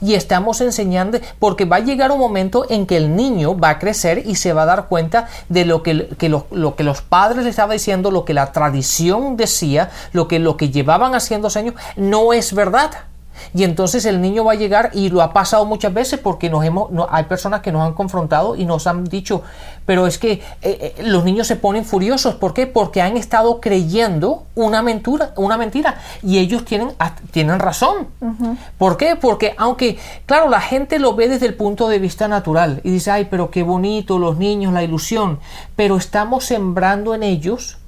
Y 0.00 0.14
estamos 0.14 0.60
enseñando, 0.60 1.18
porque 1.38 1.64
va 1.64 1.76
a 1.76 1.80
llegar 1.80 2.10
un 2.10 2.18
momento 2.18 2.66
en 2.70 2.86
que 2.86 2.96
el 2.96 3.14
niño 3.14 3.58
va 3.58 3.70
a 3.70 3.78
crecer 3.78 4.22
y 4.26 4.36
se 4.36 4.52
va 4.52 4.62
a 4.62 4.66
dar 4.66 4.86
cuenta 4.88 5.28
de 5.48 5.64
lo 5.64 5.82
que, 5.82 5.94
lo, 5.94 6.76
que 6.76 6.84
los 6.84 7.02
padres 7.02 7.44
le 7.44 7.50
estaban 7.50 7.76
diciendo, 7.76 8.10
lo 8.10 8.24
que 8.24 8.34
la 8.34 8.52
tradición 8.52 9.36
decía, 9.36 9.90
lo 10.12 10.28
que, 10.28 10.38
lo 10.38 10.56
que 10.56 10.70
llevaban 10.70 11.14
haciendo 11.14 11.50
años, 11.56 11.74
no 11.96 12.32
es 12.32 12.54
verdad. 12.54 12.90
Y 13.54 13.64
entonces 13.64 14.04
el 14.04 14.20
niño 14.20 14.44
va 14.44 14.52
a 14.52 14.56
llegar 14.56 14.90
y 14.92 15.08
lo 15.10 15.22
ha 15.22 15.32
pasado 15.32 15.64
muchas 15.64 15.92
veces 15.92 16.20
porque 16.20 16.50
nos 16.50 16.64
hemos, 16.64 16.90
no, 16.90 17.06
hay 17.10 17.24
personas 17.24 17.60
que 17.60 17.72
nos 17.72 17.82
han 17.82 17.94
confrontado 17.94 18.56
y 18.56 18.64
nos 18.64 18.86
han 18.86 19.04
dicho, 19.04 19.42
pero 19.86 20.06
es 20.06 20.18
que 20.18 20.32
eh, 20.32 20.42
eh, 20.62 20.94
los 21.02 21.24
niños 21.24 21.46
se 21.46 21.56
ponen 21.56 21.84
furiosos. 21.84 22.34
¿Por 22.36 22.54
qué? 22.54 22.66
Porque 22.66 23.02
han 23.02 23.16
estado 23.16 23.60
creyendo 23.60 24.44
una 24.54 24.82
mentira, 24.82 25.32
una 25.36 25.56
mentira 25.56 26.00
y 26.22 26.38
ellos 26.38 26.64
tienen, 26.64 26.92
tienen 27.30 27.58
razón. 27.58 28.08
¿Por 28.78 28.96
qué? 28.96 29.16
Porque 29.16 29.54
aunque, 29.56 29.98
claro, 30.26 30.48
la 30.48 30.60
gente 30.60 30.98
lo 30.98 31.14
ve 31.14 31.28
desde 31.28 31.46
el 31.46 31.54
punto 31.54 31.88
de 31.88 31.98
vista 31.98 32.28
natural 32.28 32.80
y 32.84 32.90
dice, 32.90 33.10
ay, 33.10 33.28
pero 33.30 33.50
qué 33.50 33.62
bonito 33.62 34.18
los 34.18 34.36
niños, 34.36 34.72
la 34.72 34.82
ilusión, 34.82 35.40
pero 35.76 35.96
estamos 35.96 36.44
sembrando 36.44 37.14
en 37.14 37.22
ellos 37.22 37.79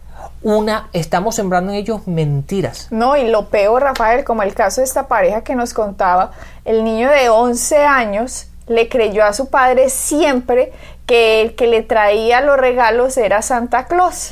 una, 0.42 0.88
estamos 0.92 1.34
sembrando 1.34 1.72
en 1.72 1.78
ellos 1.78 2.06
mentiras. 2.06 2.88
No, 2.90 3.16
y 3.16 3.28
lo 3.28 3.46
peor, 3.46 3.82
Rafael, 3.82 4.24
como 4.24 4.42
el 4.42 4.54
caso 4.54 4.80
de 4.80 4.86
esta 4.86 5.08
pareja 5.08 5.42
que 5.42 5.54
nos 5.54 5.74
contaba, 5.74 6.32
el 6.64 6.84
niño 6.84 7.10
de 7.10 7.28
11 7.28 7.84
años 7.84 8.46
le 8.66 8.88
creyó 8.88 9.24
a 9.24 9.32
su 9.32 9.50
padre 9.50 9.90
siempre 9.90 10.72
que 11.06 11.42
el 11.42 11.54
que 11.54 11.66
le 11.66 11.82
traía 11.82 12.40
los 12.40 12.56
regalos 12.56 13.16
era 13.16 13.42
Santa 13.42 13.86
Claus. 13.86 14.30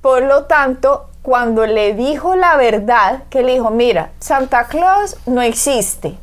Por 0.00 0.22
lo 0.22 0.44
tanto, 0.44 1.08
cuando 1.22 1.66
le 1.66 1.94
dijo 1.94 2.36
la 2.36 2.56
verdad, 2.56 3.24
que 3.30 3.42
le 3.42 3.54
dijo, 3.54 3.70
mira, 3.70 4.10
Santa 4.20 4.66
Claus 4.68 5.16
no 5.26 5.42
existe. 5.42 6.14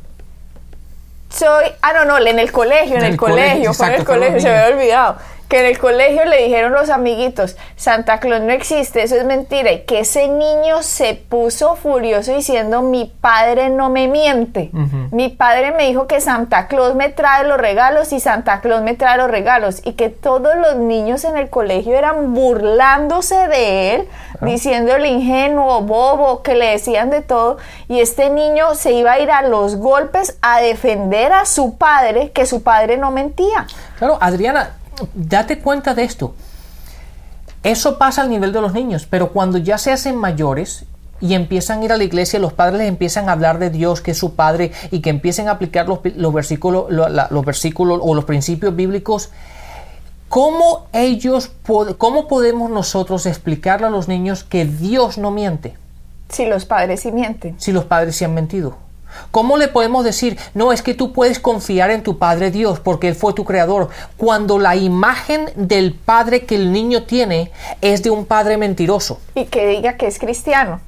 Soy, 1.28 1.66
ah, 1.82 1.92
no, 1.92 2.04
no, 2.04 2.18
en 2.18 2.38
el 2.38 2.50
colegio, 2.50 2.96
en, 2.96 3.04
el, 3.04 3.16
colegio, 3.16 3.74
fue 3.74 3.88
en 3.88 3.94
el 3.94 4.04
colegio, 4.04 4.40
se 4.40 4.48
había 4.48 4.74
olvidado 4.74 5.16
que 5.48 5.60
en 5.60 5.66
el 5.66 5.78
colegio 5.78 6.24
le 6.24 6.44
dijeron 6.44 6.72
los 6.72 6.90
amiguitos, 6.90 7.56
Santa 7.76 8.18
Claus 8.18 8.42
no 8.42 8.50
existe, 8.50 9.02
eso 9.02 9.16
es 9.16 9.24
mentira, 9.24 9.72
y 9.72 9.84
que 9.84 10.00
ese 10.00 10.28
niño 10.28 10.82
se 10.82 11.14
puso 11.14 11.76
furioso 11.76 12.32
diciendo, 12.32 12.82
mi 12.82 13.12
padre 13.20 13.68
no 13.70 13.88
me 13.88 14.08
miente, 14.08 14.70
mi 15.12 15.28
padre 15.28 15.72
me 15.72 15.86
dijo 15.86 16.06
que 16.06 16.20
Santa 16.20 16.66
Claus 16.66 16.94
me 16.94 17.08
trae 17.10 17.44
los 17.44 17.58
regalos 17.58 18.12
y 18.12 18.20
Santa 18.20 18.60
Claus 18.60 18.82
me 18.82 18.94
trae 18.94 19.16
los 19.16 19.30
regalos, 19.30 19.82
y 19.84 19.92
que 19.92 20.08
todos 20.08 20.56
los 20.56 20.76
niños 20.76 21.24
en 21.24 21.36
el 21.36 21.48
colegio 21.48 21.96
eran 21.96 22.34
burlándose 22.34 23.48
de 23.48 23.94
él, 23.94 24.08
diciéndole 24.40 25.08
ingenuo, 25.08 25.80
bobo, 25.82 26.42
que 26.42 26.54
le 26.54 26.72
decían 26.72 27.10
de 27.10 27.22
todo, 27.22 27.58
y 27.88 28.00
este 28.00 28.30
niño 28.30 28.74
se 28.74 28.92
iba 28.92 29.12
a 29.12 29.20
ir 29.20 29.30
a 29.30 29.42
los 29.42 29.76
golpes 29.76 30.38
a 30.42 30.60
defender 30.60 31.32
a 31.32 31.46
su 31.46 31.78
padre, 31.78 32.32
que 32.32 32.46
su 32.46 32.62
padre 32.62 32.96
no 32.96 33.10
mentía. 33.10 33.66
Claro, 33.98 34.18
Adriana, 34.20 34.76
date 35.14 35.58
cuenta 35.58 35.94
de 35.94 36.04
esto. 36.04 36.34
Eso 37.62 37.98
pasa 37.98 38.22
al 38.22 38.30
nivel 38.30 38.52
de 38.52 38.60
los 38.60 38.72
niños, 38.72 39.06
pero 39.08 39.32
cuando 39.32 39.58
ya 39.58 39.78
se 39.78 39.90
hacen 39.90 40.16
mayores 40.16 40.84
y 41.20 41.34
empiezan 41.34 41.80
a 41.80 41.84
ir 41.84 41.92
a 41.92 41.96
la 41.96 42.04
iglesia, 42.04 42.38
los 42.38 42.52
padres 42.52 42.78
les 42.78 42.88
empiezan 42.88 43.28
a 43.28 43.32
hablar 43.32 43.58
de 43.58 43.70
Dios, 43.70 44.00
que 44.00 44.12
es 44.12 44.18
su 44.18 44.34
Padre, 44.34 44.72
y 44.90 45.00
que 45.00 45.10
empiecen 45.10 45.48
a 45.48 45.52
aplicar 45.52 45.88
los, 45.88 46.00
versículos, 46.32 46.86
los 46.90 47.44
versículos 47.44 48.00
o 48.02 48.14
los 48.14 48.24
principios 48.24 48.76
bíblicos, 48.76 49.30
¿cómo 50.28 50.86
ellos, 50.92 51.50
cómo 51.98 52.28
podemos 52.28 52.70
nosotros 52.70 53.26
explicarle 53.26 53.86
a 53.86 53.90
los 53.90 54.08
niños 54.08 54.44
que 54.44 54.64
Dios 54.64 55.18
no 55.18 55.30
miente? 55.30 55.76
Si 56.28 56.44
los 56.46 56.66
padres 56.66 57.00
sí 57.00 57.12
mienten. 57.12 57.58
Si 57.58 57.72
los 57.72 57.84
padres 57.84 58.16
sí 58.16 58.24
han 58.24 58.34
mentido. 58.34 58.76
¿Cómo 59.30 59.56
le 59.56 59.68
podemos 59.68 60.04
decir, 60.04 60.38
no, 60.54 60.72
es 60.72 60.82
que 60.82 60.94
tú 60.94 61.12
puedes 61.12 61.38
confiar 61.38 61.90
en 61.90 62.02
tu 62.02 62.18
Padre 62.18 62.50
Dios 62.50 62.80
porque 62.80 63.08
Él 63.08 63.14
fue 63.14 63.32
tu 63.32 63.44
creador, 63.44 63.88
cuando 64.16 64.58
la 64.58 64.76
imagen 64.76 65.50
del 65.56 65.94
Padre 65.94 66.44
que 66.44 66.56
el 66.56 66.72
niño 66.72 67.04
tiene 67.04 67.50
es 67.80 68.02
de 68.02 68.10
un 68.10 68.24
Padre 68.26 68.56
mentiroso? 68.56 69.20
Y 69.34 69.46
que 69.46 69.66
diga 69.66 69.96
que 69.96 70.06
es 70.06 70.18
cristiano. 70.18 70.80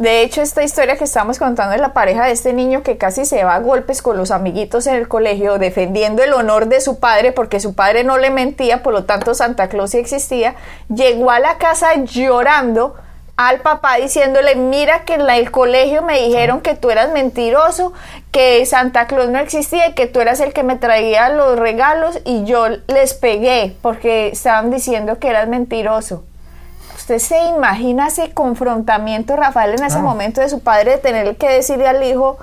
De 0.00 0.22
hecho, 0.22 0.40
esta 0.40 0.64
historia 0.64 0.96
que 0.96 1.04
estamos 1.04 1.38
contando 1.38 1.72
de 1.72 1.78
la 1.78 1.92
pareja 1.92 2.24
de 2.24 2.32
este 2.32 2.54
niño 2.54 2.82
que 2.82 2.96
casi 2.96 3.26
se 3.26 3.44
va 3.44 3.56
a 3.56 3.60
golpes 3.60 4.00
con 4.00 4.16
los 4.16 4.30
amiguitos 4.30 4.86
en 4.86 4.94
el 4.94 5.08
colegio, 5.08 5.58
defendiendo 5.58 6.22
el 6.22 6.32
honor 6.32 6.68
de 6.68 6.80
su 6.80 6.98
padre, 6.98 7.32
porque 7.32 7.60
su 7.60 7.74
padre 7.74 8.02
no 8.02 8.16
le 8.16 8.30
mentía, 8.30 8.82
por 8.82 8.94
lo 8.94 9.04
tanto 9.04 9.34
Santa 9.34 9.68
Claus 9.68 9.90
sí 9.90 9.98
existía, 9.98 10.54
llegó 10.88 11.30
a 11.30 11.38
la 11.38 11.58
casa 11.58 11.96
llorando 11.96 12.94
al 13.40 13.60
papá 13.60 13.96
diciéndole, 13.96 14.54
mira 14.54 15.06
que 15.06 15.14
en 15.14 15.30
el 15.30 15.50
colegio 15.50 16.02
me 16.02 16.20
dijeron 16.20 16.60
que 16.60 16.74
tú 16.74 16.90
eras 16.90 17.10
mentiroso, 17.10 17.94
que 18.32 18.66
Santa 18.66 19.06
Claus 19.06 19.30
no 19.30 19.38
existía 19.38 19.88
y 19.88 19.94
que 19.94 20.06
tú 20.06 20.20
eras 20.20 20.40
el 20.40 20.52
que 20.52 20.62
me 20.62 20.76
traía 20.76 21.30
los 21.30 21.58
regalos 21.58 22.20
y 22.26 22.44
yo 22.44 22.66
les 22.86 23.14
pegué 23.14 23.74
porque 23.80 24.28
estaban 24.28 24.70
diciendo 24.70 25.18
que 25.18 25.28
eras 25.28 25.48
mentiroso. 25.48 26.22
¿Usted 26.94 27.18
se 27.18 27.42
imagina 27.46 28.08
ese 28.08 28.30
confrontamiento, 28.34 29.36
Rafael, 29.36 29.70
en 29.70 29.84
ese 29.84 30.00
momento 30.00 30.42
de 30.42 30.50
su 30.50 30.60
padre, 30.60 30.90
de 30.90 30.98
tener 30.98 31.36
que 31.38 31.48
decirle 31.48 31.88
al 31.88 32.04
hijo, 32.04 32.36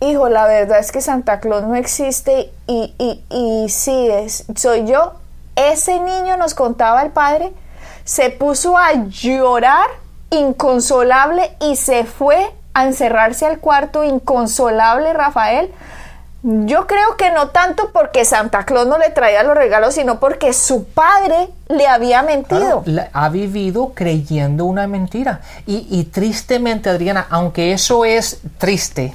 hijo, 0.00 0.28
la 0.28 0.46
verdad 0.46 0.78
es 0.78 0.92
que 0.92 1.00
Santa 1.00 1.40
Claus 1.40 1.64
no 1.64 1.74
existe 1.74 2.52
y, 2.68 2.94
y, 2.96 3.24
y 3.28 3.68
sí, 3.70 4.08
es, 4.08 4.44
soy 4.54 4.86
yo? 4.86 5.14
Ese 5.56 5.98
niño 5.98 6.36
nos 6.36 6.54
contaba 6.54 7.02
el 7.02 7.10
padre, 7.10 7.52
se 8.04 8.30
puso 8.30 8.78
a 8.78 8.92
llorar 9.08 9.88
inconsolable 10.30 11.56
y 11.60 11.76
se 11.76 12.04
fue 12.04 12.52
a 12.74 12.86
encerrarse 12.86 13.46
al 13.46 13.58
cuarto 13.58 14.04
inconsolable 14.04 15.12
Rafael. 15.12 15.70
Yo 16.42 16.86
creo 16.86 17.16
que 17.16 17.32
no 17.32 17.48
tanto 17.48 17.90
porque 17.92 18.24
Santa 18.24 18.64
Claus 18.64 18.86
no 18.86 18.96
le 18.96 19.10
traía 19.10 19.42
los 19.42 19.56
regalos, 19.56 19.94
sino 19.94 20.20
porque 20.20 20.52
su 20.52 20.84
padre 20.84 21.48
le 21.68 21.88
había 21.88 22.22
mentido. 22.22 22.84
ha 23.12 23.28
vivido 23.28 23.92
creyendo 23.92 24.64
una 24.64 24.86
mentira. 24.86 25.40
Y, 25.66 25.88
y 25.90 26.04
tristemente, 26.04 26.90
Adriana, 26.90 27.26
aunque 27.28 27.72
eso 27.72 28.04
es 28.04 28.40
triste, 28.58 29.14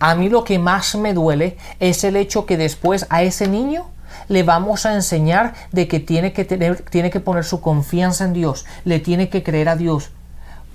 a 0.00 0.14
mí 0.16 0.28
lo 0.28 0.42
que 0.42 0.58
más 0.58 0.96
me 0.96 1.14
duele 1.14 1.56
es 1.78 2.02
el 2.02 2.16
hecho 2.16 2.44
que 2.44 2.56
después 2.56 3.06
a 3.08 3.22
ese 3.22 3.46
niño 3.46 3.86
le 4.28 4.42
vamos 4.42 4.86
a 4.86 4.94
enseñar 4.94 5.54
de 5.72 5.88
que 5.88 6.00
tiene 6.00 6.32
que 6.32 6.44
tener, 6.44 6.82
tiene 6.82 7.10
que 7.10 7.20
poner 7.20 7.44
su 7.44 7.60
confianza 7.60 8.24
en 8.24 8.32
Dios, 8.32 8.66
le 8.84 9.00
tiene 9.00 9.28
que 9.28 9.42
creer 9.42 9.68
a 9.68 9.76
Dios, 9.76 10.10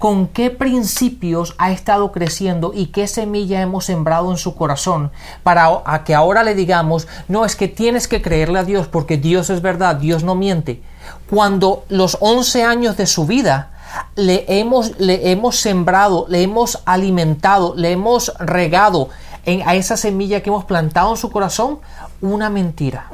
con 0.04 0.28
qué 0.28 0.50
principios 0.50 1.56
ha 1.58 1.72
estado 1.72 2.12
creciendo 2.12 2.74
y 2.76 2.88
qué 2.88 3.08
semilla 3.08 3.62
hemos 3.62 3.86
sembrado 3.86 4.32
en 4.32 4.38
su 4.38 4.54
corazón 4.54 5.12
para 5.44 5.82
que 6.04 6.14
ahora 6.14 6.44
le 6.44 6.56
digamos, 6.56 7.08
no 7.30 7.46
es 7.46 7.56
que 7.56 7.70
tienes 7.70 8.10
que 8.10 8.22
creerle 8.22 8.60
a 8.60 8.66
Dios 8.66 8.90
porque 8.90 9.16
Dios 9.16 9.50
es 9.50 9.62
verdad, 9.62 9.96
Dios 9.96 10.26
no 10.26 10.36
miente. 10.36 10.84
Cuando 11.30 11.86
los 11.88 12.18
11 12.20 12.64
años 12.64 12.98
de 12.98 13.06
su 13.06 13.26
vida 13.26 13.72
le 14.18 14.44
hemos, 14.50 15.00
le 15.00 15.32
hemos 15.32 15.56
sembrado, 15.56 16.26
le 16.28 16.42
hemos 16.42 16.84
alimentado, 16.84 17.74
le 17.74 17.94
hemos 17.94 18.34
regado 18.40 19.08
en, 19.46 19.66
a 19.66 19.76
esa 19.76 19.96
semilla 19.96 20.44
que 20.44 20.50
hemos 20.50 20.66
plantado 20.66 21.12
en 21.12 21.18
su 21.18 21.32
corazón 21.32 21.80
una 22.20 22.50
mentira. 22.50 23.10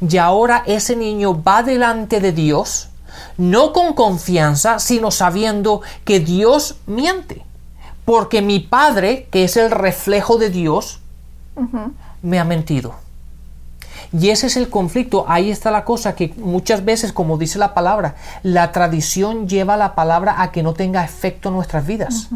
Y 0.00 0.16
ahora 0.16 0.64
ese 0.66 0.96
niño 0.96 1.40
va 1.40 1.62
delante 1.62 2.18
de 2.18 2.32
Dios, 2.32 2.88
no 3.36 3.72
con 3.72 3.94
confianza, 3.94 4.78
sino 4.78 5.10
sabiendo 5.10 5.82
que 6.04 6.20
Dios 6.20 6.76
miente. 6.86 7.44
Porque 8.04 8.42
mi 8.42 8.60
Padre, 8.60 9.28
que 9.30 9.44
es 9.44 9.56
el 9.56 9.70
reflejo 9.70 10.38
de 10.38 10.50
Dios, 10.50 11.00
me 12.22 12.38
ha 12.38 12.44
mentido. 12.44 12.94
Y 14.12 14.30
ese 14.30 14.46
es 14.46 14.56
el 14.56 14.70
conflicto, 14.70 15.24
ahí 15.28 15.50
está 15.50 15.70
la 15.70 15.84
cosa 15.84 16.14
que 16.14 16.32
muchas 16.36 16.84
veces, 16.84 17.12
como 17.12 17.38
dice 17.38 17.58
la 17.58 17.74
palabra, 17.74 18.14
la 18.42 18.70
tradición 18.72 19.48
lleva 19.48 19.76
la 19.76 19.94
palabra 19.94 20.40
a 20.40 20.52
que 20.52 20.62
no 20.62 20.74
tenga 20.74 21.04
efecto 21.04 21.48
en 21.48 21.56
nuestras 21.56 21.86
vidas. 21.86 22.28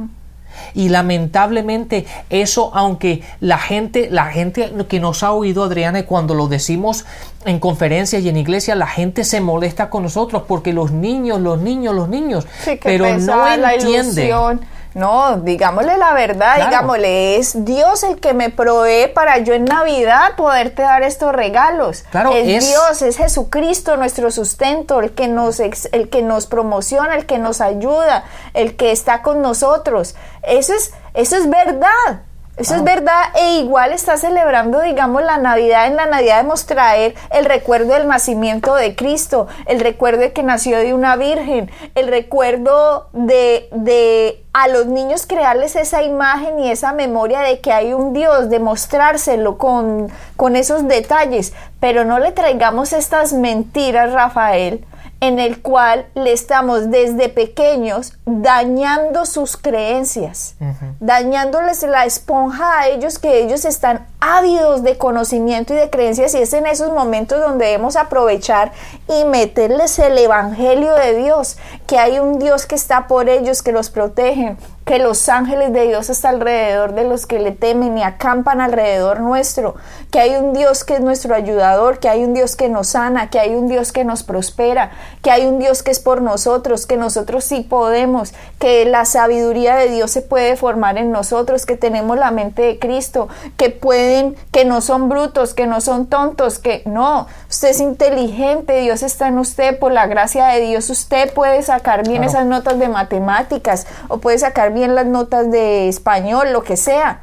Y 0.75 0.89
lamentablemente 0.89 2.07
eso, 2.29 2.71
aunque 2.75 3.23
la 3.41 3.59
gente, 3.59 4.09
la 4.11 4.27
gente 4.27 4.73
que 4.89 5.01
nos 5.01 5.23
ha 5.23 5.33
oído, 5.33 5.65
Adriana, 5.65 6.05
cuando 6.05 6.35
lo 6.35 6.49
decimos 6.49 7.05
en 7.45 7.59
conferencias 7.59 8.23
y 8.23 8.29
en 8.29 8.37
iglesia, 8.37 8.75
la 8.75 8.87
gente 8.87 9.25
se 9.25 9.41
molesta 9.41 9.91
con 9.91 10.03
nosotros 10.03 10.45
porque 10.47 10.73
los 10.73 10.91
niños, 10.91 11.41
los 11.41 11.61
niños, 11.61 11.95
los 11.95 12.09
niños, 12.09 12.47
pero 12.83 13.19
no 13.19 13.47
entienden. 13.47 14.61
No, 14.95 15.37
digámosle 15.37 15.97
la 15.97 16.15
verdad, 16.15 16.67
digámosle, 16.67 17.37
es 17.37 17.65
Dios 17.65 18.03
el 18.03 18.19
que 18.19 18.35
me 18.35 18.51
provee 18.51 19.09
para 19.15 19.39
yo 19.39 19.55
en 19.55 19.65
Navidad 19.65 20.35
poderte 20.37 20.83
dar 20.83 21.03
estos 21.03 21.33
regalos. 21.33 22.05
Claro, 22.11 22.33
es, 22.33 22.67
Dios, 22.67 23.03
es 23.03 23.17
Jesucristo 23.17 23.97
nuestro 23.97 24.31
sustento, 24.31 25.01
el 25.01 25.13
que 25.13 25.29
nos 25.29 25.61
el 25.61 26.11
que 26.11 26.23
nos 26.23 26.47
promociona, 26.47 27.15
el 27.15 27.27
que 27.27 27.39
nos 27.39 27.61
ayuda, 27.61 28.25
el 28.55 28.77
que 28.77 28.91
está 28.91 29.23
con 29.23 29.43
nosotros. 29.43 30.17
Eso 30.43 30.75
es 30.75 30.93
eso 31.15 31.37
es 31.37 31.49
verdad. 31.49 32.23
Eso 32.61 32.75
es 32.75 32.85
verdad, 32.85 33.23
e 33.41 33.61
igual 33.61 33.95
está 33.95 34.19
celebrando, 34.19 34.83
digamos, 34.83 35.23
la 35.23 35.39
Navidad. 35.39 35.87
En 35.87 35.97
la 35.97 36.05
Navidad 36.05 36.37
debemos 36.37 36.67
traer 36.67 37.15
el 37.31 37.47
recuerdo 37.47 37.95
del 37.95 38.07
nacimiento 38.07 38.75
de 38.75 38.95
Cristo, 38.95 39.47
el 39.65 39.81
recuerdo 39.81 40.21
de 40.21 40.35
que 40.35 40.43
nació 40.43 40.77
de 40.77 40.93
una 40.93 41.17
virgen, 41.17 41.71
el 41.95 42.09
recuerdo 42.09 43.09
de, 43.15 43.67
de 43.73 44.45
a 44.53 44.69
los 44.69 44.85
niños 44.85 45.27
crearles 45.27 45.75
esa 45.75 46.03
imagen 46.03 46.61
y 46.61 46.71
esa 46.71 46.93
memoria 46.93 47.41
de 47.41 47.61
que 47.61 47.73
hay 47.73 47.95
un 47.95 48.13
Dios, 48.13 48.51
demostrárselo 48.51 49.57
con, 49.57 50.13
con 50.37 50.55
esos 50.55 50.87
detalles, 50.87 51.55
pero 51.81 52.05
no 52.05 52.19
le 52.19 52.31
traigamos 52.33 52.93
estas 52.93 53.33
mentiras, 53.33 54.13
Rafael, 54.13 54.85
en 55.21 55.39
el 55.39 55.61
cual 55.61 56.07
le 56.15 56.33
estamos 56.33 56.91
desde 56.91 57.29
pequeños 57.29 58.15
dañando 58.25 59.27
sus 59.27 59.59
creencias, 59.59 60.55
dañándoles 60.99 61.83
la 61.83 62.07
esponja 62.07 62.81
a 62.81 62.89
ellos 62.89 63.19
que 63.19 63.43
ellos 63.43 63.67
están 63.67 64.07
ávidos 64.21 64.83
de 64.83 64.97
conocimiento 64.97 65.75
y 65.75 65.77
de 65.77 65.91
creencias 65.91 66.35
y 66.35 66.39
es 66.39 66.53
en 66.55 66.67
esos 66.67 66.91
momentos 66.93 67.39
donde 67.39 67.67
debemos 67.67 67.97
aprovechar 67.97 68.73
y 69.09 69.25
meterles 69.27 69.99
el 69.99 70.17
evangelio 70.17 70.95
de 70.95 71.17
Dios, 71.17 71.59
que 71.87 71.99
hay 71.99 72.19
un 72.19 72.39
Dios 72.39 72.65
que 72.65 72.75
está 72.75 73.07
por 73.07 73.29
ellos, 73.29 73.63
que 73.63 73.73
los 73.73 73.91
protege, 73.91 74.57
que 74.85 74.99
los 74.99 75.29
ángeles 75.29 75.73
de 75.73 75.87
Dios 75.87 76.11
están 76.11 76.37
alrededor 76.37 76.95
de 76.95 77.05
los 77.05 77.27
que 77.27 77.39
le 77.39 77.53
temen 77.53 77.97
y 77.99 78.03
acampan 78.03 78.61
alrededor 78.61 79.21
nuestro, 79.21 79.75
que 80.11 80.21
hay 80.21 80.37
un 80.37 80.53
Dios 80.53 80.85
que 80.85 80.95
es 80.95 81.01
nuestro 81.01 81.35
ayudador, 81.35 81.99
que 81.99 82.09
hay 82.09 82.25
un 82.25 82.35
Dios 82.35 82.57
que 82.57 82.69
nos 82.69 82.89
sana, 82.89 83.31
que 83.31 83.39
hay 83.39 83.55
un 83.55 83.69
Dios 83.69 83.93
que 83.93 84.05
nos 84.05 84.23
prospera, 84.23 84.91
que 85.23 85.31
hay 85.31 85.47
un 85.47 85.59
Dios 85.59 85.83
que 85.83 85.91
es 85.91 86.01
por 86.01 86.23
nosotros, 86.23 86.87
que 86.87 86.97
nosotros 86.97 87.45
sí 87.45 87.61
podemos, 87.61 88.33
que 88.59 88.85
la 88.85 89.05
sabiduría 89.05 89.77
de 89.77 89.89
Dios 89.89 90.11
se 90.11 90.23
puede 90.23 90.57
formar 90.57 90.99
en 90.99 91.13
nosotros, 91.13 91.67
que 91.67 91.77
tenemos 91.77 92.19
la 92.19 92.31
mente 92.31 92.63
de 92.63 92.79
Cristo, 92.79 93.29
que 93.57 93.71
pueden, 93.71 94.37
que 94.51 94.65
no 94.65 94.81
son 94.81 95.09
brutos, 95.09 95.55
que 95.55 95.67
no 95.67 95.81
son 95.81 96.07
tontos, 96.07 96.59
que 96.59 96.83
no, 96.87 97.27
usted 97.49 97.69
es 97.69 97.81
inteligente, 97.81 98.81
Dios 98.81 99.03
está 99.03 99.29
en 99.29 99.39
usted, 99.39 99.79
por 99.79 99.93
la 99.93 100.07
gracia 100.07 100.47
de 100.47 100.61
Dios 100.61 100.91
usted 100.91 101.33
puede 101.33 101.63
sacar 101.63 102.07
bien 102.07 102.25
esas 102.25 102.47
notas 102.47 102.79
de 102.79 102.89
matemáticas 102.89 103.87
o 104.09 104.19
puede 104.19 104.39
sacar 104.39 104.70
bien 104.73 104.91
en 104.91 104.95
las 104.97 105.07
notas 105.07 105.51
de 105.51 105.89
español, 105.89 106.53
lo 106.53 106.63
que 106.63 106.77
sea, 106.77 107.21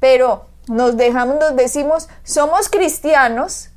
pero 0.00 0.46
nos 0.68 0.96
dejamos, 0.96 1.36
nos 1.38 1.56
decimos, 1.56 2.08
somos 2.24 2.68
cristianos 2.68 3.70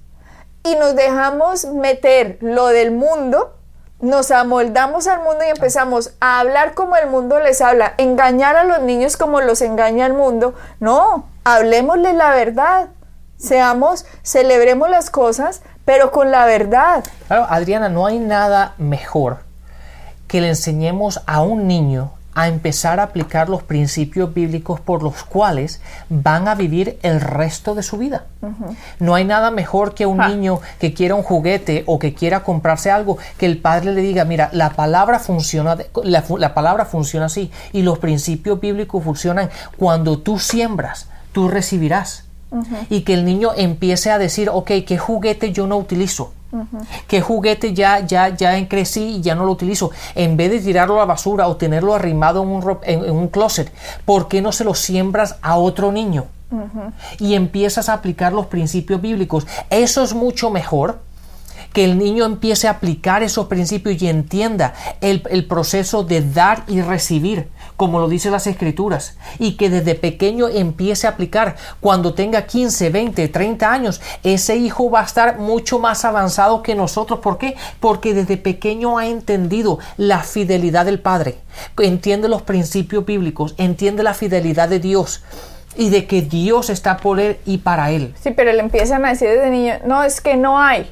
y 0.63 0.75
nos 0.75 0.95
dejamos 0.95 1.65
meter 1.65 2.37
lo 2.41 2.67
del 2.67 2.91
mundo, 2.91 3.55
nos 3.99 4.31
amoldamos 4.31 5.07
al 5.07 5.19
mundo 5.19 5.43
y 5.45 5.49
empezamos 5.49 6.13
a 6.19 6.39
hablar 6.39 6.73
como 6.73 6.95
el 6.95 7.07
mundo 7.07 7.39
les 7.39 7.61
habla, 7.61 7.93
engañar 7.97 8.55
a 8.55 8.63
los 8.63 8.81
niños 8.81 9.17
como 9.17 9.41
los 9.41 9.61
engaña 9.61 10.05
el 10.05 10.13
mundo. 10.13 10.55
No, 10.79 11.25
hablemosle 11.43 12.13
la 12.13 12.31
verdad. 12.31 12.89
Seamos, 13.37 14.05
celebremos 14.23 14.89
las 14.89 15.09
cosas, 15.09 15.61
pero 15.85 16.11
con 16.11 16.31
la 16.31 16.45
verdad. 16.45 17.03
Claro, 17.27 17.47
Adriana, 17.49 17.89
no 17.89 18.05
hay 18.05 18.19
nada 18.19 18.73
mejor 18.77 19.39
que 20.27 20.41
le 20.41 20.49
enseñemos 20.49 21.21
a 21.25 21.41
un 21.41 21.67
niño 21.67 22.11
a 22.33 22.47
empezar 22.47 22.99
a 22.99 23.03
aplicar 23.03 23.49
los 23.49 23.63
principios 23.63 24.33
bíblicos 24.33 24.79
por 24.79 25.03
los 25.03 25.23
cuales 25.23 25.81
van 26.09 26.47
a 26.47 26.55
vivir 26.55 26.97
el 27.01 27.19
resto 27.19 27.75
de 27.75 27.83
su 27.83 27.97
vida. 27.97 28.25
No 28.99 29.15
hay 29.15 29.25
nada 29.25 29.51
mejor 29.51 29.93
que 29.93 30.05
un 30.05 30.21
ah. 30.21 30.29
niño 30.29 30.61
que 30.79 30.93
quiera 30.93 31.15
un 31.15 31.23
juguete 31.23 31.83
o 31.87 31.99
que 31.99 32.13
quiera 32.13 32.43
comprarse 32.43 32.89
algo, 32.89 33.17
que 33.37 33.45
el 33.45 33.57
padre 33.57 33.91
le 33.91 34.01
diga, 34.01 34.25
mira, 34.25 34.49
la 34.53 34.71
palabra 34.71 35.19
funciona, 35.19 35.77
la, 36.03 36.53
palabra 36.53 36.85
funciona 36.85 37.25
así 37.25 37.51
y 37.73 37.81
los 37.81 37.99
principios 37.99 38.59
bíblicos 38.59 39.03
funcionan 39.03 39.49
cuando 39.77 40.19
tú 40.19 40.39
siembras, 40.39 41.07
tú 41.31 41.49
recibirás. 41.49 42.25
Y 42.89 43.01
que 43.01 43.13
el 43.13 43.23
niño 43.23 43.51
empiece 43.55 44.11
a 44.11 44.17
decir, 44.17 44.49
ok, 44.49 44.71
¿qué 44.85 44.97
juguete 44.97 45.53
yo 45.53 45.67
no 45.67 45.77
utilizo? 45.77 46.33
¿Qué 47.07 47.21
juguete 47.21 47.73
ya, 47.73 47.99
ya, 47.99 48.29
ya 48.35 48.67
crecí 48.67 49.17
y 49.17 49.21
ya 49.21 49.35
no 49.35 49.45
lo 49.45 49.51
utilizo? 49.51 49.91
En 50.15 50.37
vez 50.37 50.51
de 50.51 50.59
tirarlo 50.59 50.95
a 50.95 50.99
la 50.99 51.05
basura 51.05 51.47
o 51.47 51.55
tenerlo 51.55 51.95
arrimado 51.95 52.43
en 52.43 52.49
un, 52.49 52.77
en, 52.83 53.11
un 53.11 53.27
closet, 53.27 53.71
¿por 54.05 54.27
qué 54.27 54.41
no 54.41 54.51
se 54.51 54.63
lo 54.63 54.73
siembras 54.73 55.37
a 55.41 55.57
otro 55.57 55.91
niño? 55.91 56.25
Y 57.19 57.35
empiezas 57.35 57.87
a 57.87 57.93
aplicar 57.93 58.33
los 58.33 58.47
principios 58.47 59.01
bíblicos. 59.01 59.47
Eso 59.69 60.03
es 60.03 60.13
mucho 60.13 60.49
mejor 60.49 60.99
que 61.71 61.85
el 61.85 61.97
niño 61.97 62.25
empiece 62.25 62.67
a 62.67 62.71
aplicar 62.71 63.23
esos 63.23 63.47
principios 63.47 64.01
y 64.01 64.09
entienda 64.09 64.73
el, 64.99 65.23
el 65.29 65.45
proceso 65.45 66.03
de 66.03 66.21
dar 66.21 66.63
y 66.67 66.81
recibir 66.81 67.47
como 67.81 67.99
lo 67.99 68.07
dicen 68.07 68.31
las 68.31 68.45
escrituras, 68.45 69.17
y 69.39 69.57
que 69.57 69.71
desde 69.71 69.95
pequeño 69.95 70.47
empiece 70.49 71.07
a 71.07 71.09
aplicar. 71.09 71.55
Cuando 71.79 72.13
tenga 72.13 72.45
15, 72.45 72.91
20, 72.91 73.27
30 73.27 73.71
años, 73.71 74.01
ese 74.21 74.55
hijo 74.55 74.91
va 74.91 75.01
a 75.01 75.05
estar 75.05 75.39
mucho 75.39 75.79
más 75.79 76.05
avanzado 76.05 76.61
que 76.61 76.75
nosotros. 76.75 77.21
¿Por 77.21 77.39
qué? 77.39 77.55
Porque 77.79 78.13
desde 78.13 78.37
pequeño 78.37 78.99
ha 78.99 79.07
entendido 79.07 79.79
la 79.97 80.19
fidelidad 80.19 80.85
del 80.85 80.99
Padre, 80.99 81.39
entiende 81.79 82.29
los 82.29 82.43
principios 82.43 83.03
bíblicos, 83.03 83.55
entiende 83.57 84.03
la 84.03 84.13
fidelidad 84.13 84.69
de 84.69 84.79
Dios 84.79 85.23
y 85.75 85.89
de 85.89 86.05
que 86.05 86.21
Dios 86.21 86.69
está 86.69 86.97
por 86.97 87.19
él 87.19 87.39
y 87.47 87.57
para 87.57 87.89
él. 87.89 88.13
Sí, 88.21 88.29
pero 88.29 88.53
le 88.53 88.59
empiezan 88.59 89.03
a 89.05 89.09
decir 89.09 89.27
desde 89.27 89.49
niño, 89.49 89.79
no, 89.87 90.03
es 90.03 90.21
que 90.21 90.37
no 90.37 90.59
hay. 90.59 90.91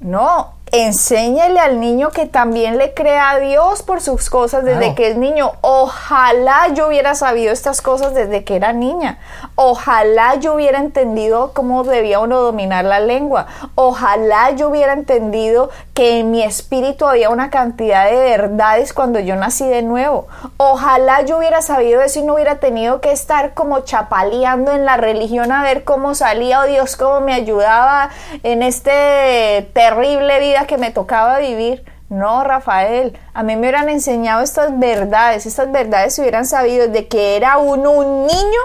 No, 0.00 0.54
enséñele 0.72 1.60
al 1.60 1.80
niño 1.80 2.10
que 2.10 2.26
también 2.26 2.78
le 2.78 2.94
crea 2.94 3.30
a 3.30 3.38
Dios 3.38 3.82
por 3.82 4.00
sus 4.00 4.30
cosas 4.30 4.64
desde 4.64 4.94
que 4.94 5.08
es 5.08 5.16
niño. 5.16 5.52
Ojalá 5.60 6.68
yo 6.74 6.88
hubiera 6.88 7.14
sabido 7.14 7.52
estas 7.52 7.80
cosas 7.80 8.14
desde 8.14 8.44
que 8.44 8.56
era 8.56 8.72
niña. 8.72 9.18
Ojalá 9.54 10.36
yo 10.36 10.54
hubiera 10.54 10.78
entendido 10.78 11.52
cómo 11.54 11.84
debía 11.84 12.20
uno 12.20 12.40
dominar 12.40 12.84
la 12.84 13.00
lengua. 13.00 13.46
Ojalá 13.74 14.50
yo 14.50 14.68
hubiera 14.68 14.92
entendido 14.92 15.70
que 15.94 16.20
en 16.20 16.30
mi 16.30 16.42
espíritu 16.42 17.06
había 17.06 17.30
una 17.30 17.50
cantidad 17.50 18.06
de 18.06 18.16
verdades 18.16 18.92
cuando 18.92 19.20
yo 19.20 19.36
nací 19.36 19.66
de 19.66 19.82
nuevo. 19.82 20.26
Ojalá 20.56 21.22
yo 21.22 21.38
hubiera 21.38 21.62
sabido 21.62 22.02
eso 22.02 22.20
y 22.20 22.22
no 22.22 22.34
hubiera 22.34 22.56
tenido 22.56 23.00
que 23.00 23.12
estar 23.12 23.54
como 23.54 23.80
chapaleando 23.80 24.72
en 24.72 24.84
la 24.84 24.96
religión 24.96 25.52
a 25.52 25.62
ver 25.62 25.84
cómo 25.84 26.14
salía, 26.14 26.60
o 26.60 26.64
oh 26.64 26.66
Dios, 26.66 26.96
cómo 26.96 27.20
me 27.20 27.32
ayudaba 27.32 28.10
en 28.42 28.62
este 28.62 29.68
terrible 29.72 30.38
vida 30.40 30.57
que 30.66 30.78
me 30.78 30.90
tocaba 30.90 31.38
vivir. 31.38 31.84
No, 32.08 32.42
Rafael, 32.42 33.18
a 33.34 33.42
mí 33.42 33.54
me 33.54 33.60
hubieran 33.60 33.88
enseñado 33.90 34.42
estas 34.42 34.78
verdades, 34.78 35.44
estas 35.44 35.70
verdades 35.70 36.14
se 36.14 36.22
hubieran 36.22 36.46
sabido 36.46 36.88
de 36.88 37.06
que 37.06 37.36
era 37.36 37.58
uno 37.58 37.90
un 37.90 38.26
niño 38.26 38.60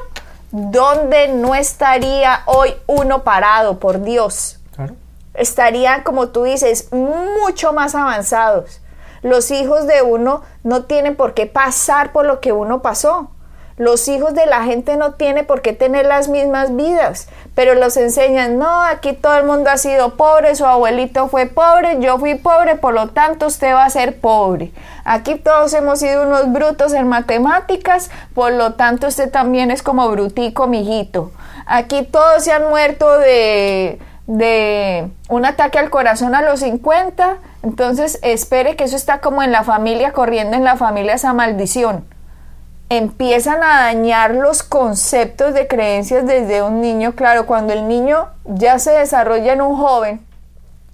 donde 0.51 1.27
no 1.29 1.56
estaría 1.56 2.43
hoy 2.45 2.73
uno 2.88 3.23
parado, 3.23 3.79
por 3.79 4.01
Dios. 4.01 4.60
Estarían, 5.34 6.03
como 6.03 6.29
tú 6.29 6.43
dices, 6.43 6.93
mucho 6.93 7.73
más 7.73 7.95
avanzados. 7.95 8.79
Los 9.23 9.49
hijos 9.51 9.88
de 9.88 10.03
uno 10.03 10.43
no 10.63 10.84
tienen 10.84 11.15
por 11.15 11.34
qué 11.34 11.47
pasar 11.47 12.12
por 12.12 12.25
lo 12.25 12.39
que 12.39 12.53
uno 12.53 12.82
pasó. 12.82 13.32
Los 13.77 14.07
hijos 14.07 14.36
de 14.36 14.45
la 14.45 14.63
gente 14.63 14.97
no 14.97 15.13
tienen 15.13 15.47
por 15.47 15.63
qué 15.63 15.73
tener 15.73 16.05
las 16.05 16.27
mismas 16.27 16.75
vidas, 16.75 17.27
pero 17.55 17.73
los 17.73 17.97
enseñan, 17.97 18.59
no, 18.59 18.83
aquí 18.83 19.13
todo 19.13 19.36
el 19.36 19.45
mundo 19.45 19.71
ha 19.71 19.77
sido 19.77 20.15
pobre, 20.15 20.55
su 20.55 20.63
abuelito 20.63 21.27
fue 21.27 21.47
pobre, 21.47 21.97
yo 21.99 22.19
fui 22.19 22.36
pobre, 22.36 22.75
por 22.75 22.93
lo 22.93 23.09
tanto 23.09 23.47
usted 23.47 23.73
va 23.73 23.86
a 23.86 23.89
ser 23.89 24.19
pobre. 24.19 24.71
Aquí 25.05 25.36
todos 25.36 25.73
hemos 25.73 25.99
sido 25.99 26.21
unos 26.21 26.51
brutos 26.51 26.93
en 26.93 27.07
matemáticas, 27.07 28.12
por 28.36 28.51
lo 28.51 28.73
tanto 28.73 29.07
usted 29.07 29.31
también 29.31 29.71
es 29.71 29.81
como 29.81 30.07
brutico, 30.09 30.67
mijito. 30.67 31.31
Aquí 31.65 32.03
todos 32.03 32.43
se 32.43 32.51
han 32.51 32.69
muerto 32.69 33.17
de, 33.17 33.97
de 34.27 35.09
un 35.29 35.45
ataque 35.45 35.79
al 35.79 35.89
corazón 35.89 36.36
a 36.36 36.43
los 36.43 36.59
50, 36.59 37.38
entonces 37.63 38.19
espere 38.21 38.75
que 38.75 38.83
eso 38.83 38.95
está 38.95 39.19
como 39.19 39.41
en 39.41 39.51
la 39.51 39.63
familia, 39.63 40.12
corriendo 40.12 40.55
en 40.55 40.63
la 40.63 40.77
familia 40.77 41.15
esa 41.15 41.33
maldición 41.33 42.12
empiezan 42.97 43.63
a 43.63 43.84
dañar 43.84 44.36
los 44.36 44.63
conceptos 44.63 45.53
de 45.53 45.67
creencias 45.67 46.25
desde 46.25 46.62
un 46.62 46.82
niño. 46.82 47.13
Claro, 47.15 47.45
cuando 47.45 47.73
el 47.73 47.88
niño 47.88 48.29
ya 48.45 48.79
se 48.79 48.91
desarrolla 48.91 49.53
en 49.53 49.62
un 49.62 49.77
joven 49.77 50.25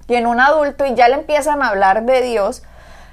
y 0.07 0.15
en 0.15 0.27
un 0.27 0.39
adulto 0.39 0.85
y 0.85 0.95
ya 0.95 1.07
le 1.07 1.15
empiezan 1.15 1.61
a 1.61 1.69
hablar 1.69 2.03
de 2.03 2.21
Dios, 2.21 2.63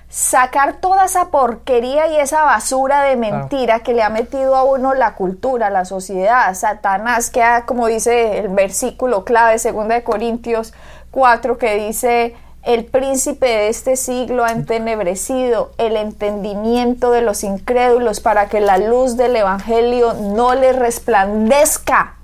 sacar 0.08 0.74
toda 0.74 1.04
esa 1.06 1.30
porquería 1.30 2.06
y 2.08 2.16
esa 2.16 2.42
basura 2.44 3.02
de 3.02 3.16
mentira 3.16 3.80
que 3.80 3.92
le 3.92 4.02
ha 4.02 4.08
metido 4.08 4.54
a 4.56 4.64
uno 4.64 4.94
la 4.94 5.14
cultura, 5.14 5.68
la 5.70 5.84
sociedad, 5.84 6.54
Satanás, 6.54 7.30
que 7.30 7.42
ha, 7.42 7.66
como 7.66 7.86
dice 7.86 8.38
el 8.38 8.48
versículo 8.48 9.24
clave, 9.24 9.56
2 9.58 9.88
de 9.88 10.04
Corintios 10.04 10.74
4, 11.10 11.58
que 11.58 11.74
dice, 11.76 12.36
el 12.66 12.84
príncipe 12.84 13.46
de 13.46 13.68
este 13.68 13.94
siglo 13.94 14.44
ha 14.44 14.50
entenebrecido 14.50 15.70
el 15.78 15.96
entendimiento 15.96 17.12
de 17.12 17.22
los 17.22 17.44
incrédulos 17.44 18.18
para 18.18 18.48
que 18.48 18.60
la 18.60 18.76
luz 18.76 19.16
del 19.16 19.36
Evangelio 19.36 20.14
no 20.14 20.52
les 20.56 20.76
resplandezca. 20.76 22.16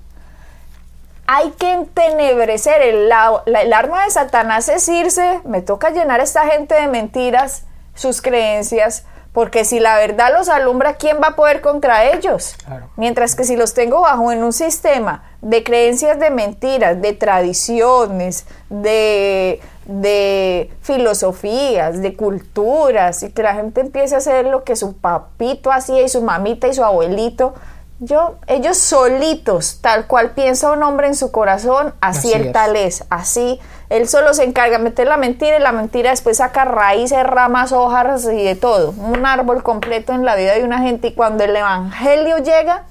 Hay 1.29 1.53
que 1.53 1.73
entenebrecer. 1.73 2.83
El, 2.83 3.09
el 3.57 3.73
arma 3.73 4.05
de 4.05 4.11
Satanás 4.11 4.69
es 4.69 4.89
irse. 4.89 5.41
Me 5.45 5.63
toca 5.63 5.91
llenar 5.91 6.19
a 6.19 6.25
esta 6.25 6.45
gente 6.47 6.75
de 6.75 6.89
mentiras 6.89 7.63
sus 7.95 8.21
creencias, 8.21 9.05
porque 9.33 9.65
si 9.65 9.79
la 9.79 9.97
verdad 9.97 10.33
los 10.37 10.49
alumbra, 10.49 10.95
¿quién 10.95 11.19
va 11.23 11.29
a 11.29 11.37
poder 11.37 11.61
contra 11.61 12.05
ellos? 12.05 12.57
Mientras 12.97 13.37
que 13.37 13.45
si 13.45 13.55
los 13.55 13.75
tengo 13.75 14.01
bajo 14.01 14.33
en 14.33 14.43
un 14.43 14.53
sistema 14.53 15.23
de 15.41 15.63
creencias 15.63 16.19
de 16.19 16.31
mentiras, 16.31 17.01
de 17.01 17.13
tradiciones, 17.13 18.45
de, 18.69 19.61
de 19.87 20.71
filosofías, 20.83 22.01
de 22.01 22.17
culturas, 22.17 23.23
y 23.23 23.31
que 23.31 23.43
la 23.43 23.55
gente 23.55 23.81
empiece 23.81 24.15
a 24.15 24.19
hacer 24.19 24.47
lo 24.47 24.65
que 24.65 24.77
su 24.77 24.97
papito 24.97 25.73
hacía 25.73 26.03
y 26.03 26.09
su 26.09 26.23
mamita 26.23 26.69
y 26.69 26.75
su 26.75 26.85
abuelito, 26.85 27.55
yo, 27.99 28.35
ellos 28.49 28.79
solitos, 28.79 29.79
tal 29.81 30.09
cual 30.09 30.33
piensa 30.33 30.73
un 30.73 30.83
hombre 30.83 31.07
en 31.07 31.15
su 31.15 31.31
corazón, 31.31 31.95
así, 32.01 32.33
el 32.33 32.51
tal 32.51 32.75
es, 32.75 33.05
así 33.11 33.61
él 33.93 34.09
solo 34.09 34.33
se 34.33 34.45
encarga 34.45 34.79
de 34.79 34.85
meter 34.85 35.07
la 35.07 35.19
mentira 35.19 35.59
y 35.59 35.61
la 35.61 35.71
mentira 35.71 36.13
después 36.13 36.39
saca 36.39 36.65
raíces, 36.65 37.23
ramas, 37.25 37.73
hojas 37.73 38.25
y 38.25 38.43
de 38.43 38.55
todo. 38.55 38.93
Un 38.93 39.27
árbol 39.27 39.63
completo 39.63 40.15
en 40.15 40.25
la 40.25 40.35
vida 40.35 40.55
de 40.55 40.65
una 40.65 40.79
gente. 40.79 41.09
Y 41.09 41.15
cuando 41.15 41.45
el 41.45 41.55
Evangelio 41.55 42.39
llega, 42.39 42.85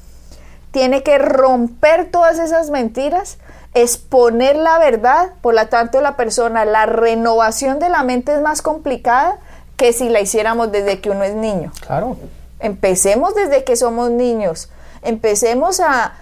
tiene 0.69 1.01
que 1.01 1.17
romper 1.17 2.11
todas 2.11 2.37
esas 2.37 2.69
mentiras, 2.69 3.39
exponer 3.73 4.55
la 4.55 4.77
verdad. 4.79 5.33
Por 5.41 5.53
lo 5.53 5.67
tanto, 5.67 6.01
la 6.01 6.15
persona, 6.15 6.65
la 6.65 6.85
renovación 6.85 7.79
de 7.79 7.89
la 7.89 8.03
mente 8.03 8.33
es 8.33 8.41
más 8.41 8.61
complicada 8.61 9.39
que 9.77 9.93
si 9.93 10.09
la 10.09 10.21
hiciéramos 10.21 10.71
desde 10.71 11.01
que 11.01 11.09
uno 11.09 11.23
es 11.23 11.35
niño. 11.35 11.71
Claro. 11.85 12.17
Empecemos 12.59 13.33
desde 13.33 13.63
que 13.63 13.75
somos 13.75 14.11
niños. 14.11 14.69
Empecemos 15.01 15.79
a, 15.79 16.13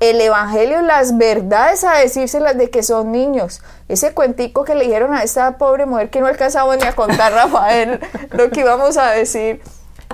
el 0.00 0.20
Evangelio, 0.20 0.82
las 0.82 1.16
verdades 1.16 1.84
a 1.84 1.98
decírselas 1.98 2.56
de 2.56 2.70
que 2.70 2.82
son 2.82 3.12
niños. 3.12 3.62
Ese 3.88 4.12
cuentico 4.12 4.64
que 4.64 4.74
le 4.74 4.84
dijeron 4.84 5.14
a 5.14 5.22
esta 5.22 5.56
pobre 5.56 5.86
mujer 5.86 6.10
que 6.10 6.20
no 6.20 6.26
alcanzaba 6.26 6.76
ni 6.76 6.82
a 6.82 6.94
contar, 6.94 7.32
Rafael, 7.34 8.00
lo 8.30 8.50
que 8.50 8.60
íbamos 8.60 8.96
a 8.96 9.10
decir. 9.10 9.62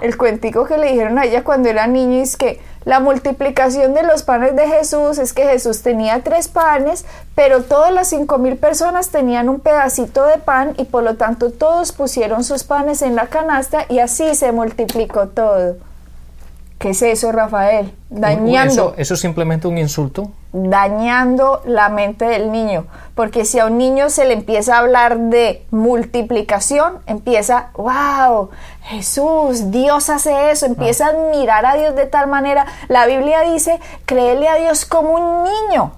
El 0.01 0.17
cuentico 0.17 0.65
que 0.65 0.79
le 0.79 0.89
dijeron 0.93 1.19
a 1.19 1.25
ella 1.25 1.45
cuando 1.45 1.69
era 1.69 1.87
niña 1.87 2.23
es 2.23 2.37
que 2.37 2.61
la 2.85 3.01
multiplicación 3.01 3.93
de 3.93 4.03
los 4.03 4.23
panes 4.23 4.57
de 4.57 4.67
Jesús 4.67 5.19
es 5.19 5.35
que 5.35 5.45
Jesús 5.45 5.83
tenía 5.83 6.23
tres 6.23 6.49
panes, 6.49 7.05
pero 7.35 7.63
todas 7.63 7.93
las 7.93 8.09
cinco 8.09 8.39
mil 8.39 8.57
personas 8.57 9.11
tenían 9.11 9.51
un 9.51 9.61
pedacito 9.61 10.25
de 10.25 10.39
pan 10.39 10.75
y 10.79 10.85
por 10.85 11.03
lo 11.03 11.17
tanto 11.17 11.51
todos 11.51 11.93
pusieron 11.93 12.43
sus 12.43 12.65
panes 12.65 13.03
en 13.03 13.17
la 13.17 13.27
canasta 13.27 13.85
y 13.91 13.99
así 13.99 14.35
se 14.35 14.53
multiplicó 14.53 15.29
todo. 15.29 15.89
¿Qué 16.81 16.88
es 16.90 17.03
eso, 17.03 17.31
Rafael? 17.31 17.93
Dañando. 18.09 18.95
¿Eso, 18.97 19.12
es 19.12 19.21
simplemente 19.21 19.69
un 19.69 19.77
insulto? 19.77 20.31
Dañando 20.55 21.61
la 21.66 21.90
mente 21.90 22.25
del 22.25 22.51
niño. 22.51 22.87
Porque 23.14 23.45
si 23.45 23.59
a 23.59 23.66
un 23.66 23.77
niño 23.77 24.09
se 24.09 24.25
le 24.25 24.33
empieza 24.33 24.77
a 24.77 24.79
hablar 24.79 25.19
de 25.19 25.66
multiplicación, 25.71 27.01
empieza, 27.05 27.69
wow, 27.75 28.49
Jesús, 28.85 29.71
Dios 29.71 30.09
hace 30.09 30.53
eso, 30.53 30.64
empieza 30.64 31.05
a 31.05 31.11
admirar 31.11 31.66
a 31.66 31.77
Dios 31.77 31.95
de 31.95 32.07
tal 32.07 32.29
manera. 32.29 32.64
La 32.88 33.05
Biblia 33.05 33.43
dice, 33.43 33.79
créele 34.07 34.49
a 34.49 34.55
Dios 34.55 34.87
como 34.87 35.11
un 35.11 35.45
niño. 35.45 35.93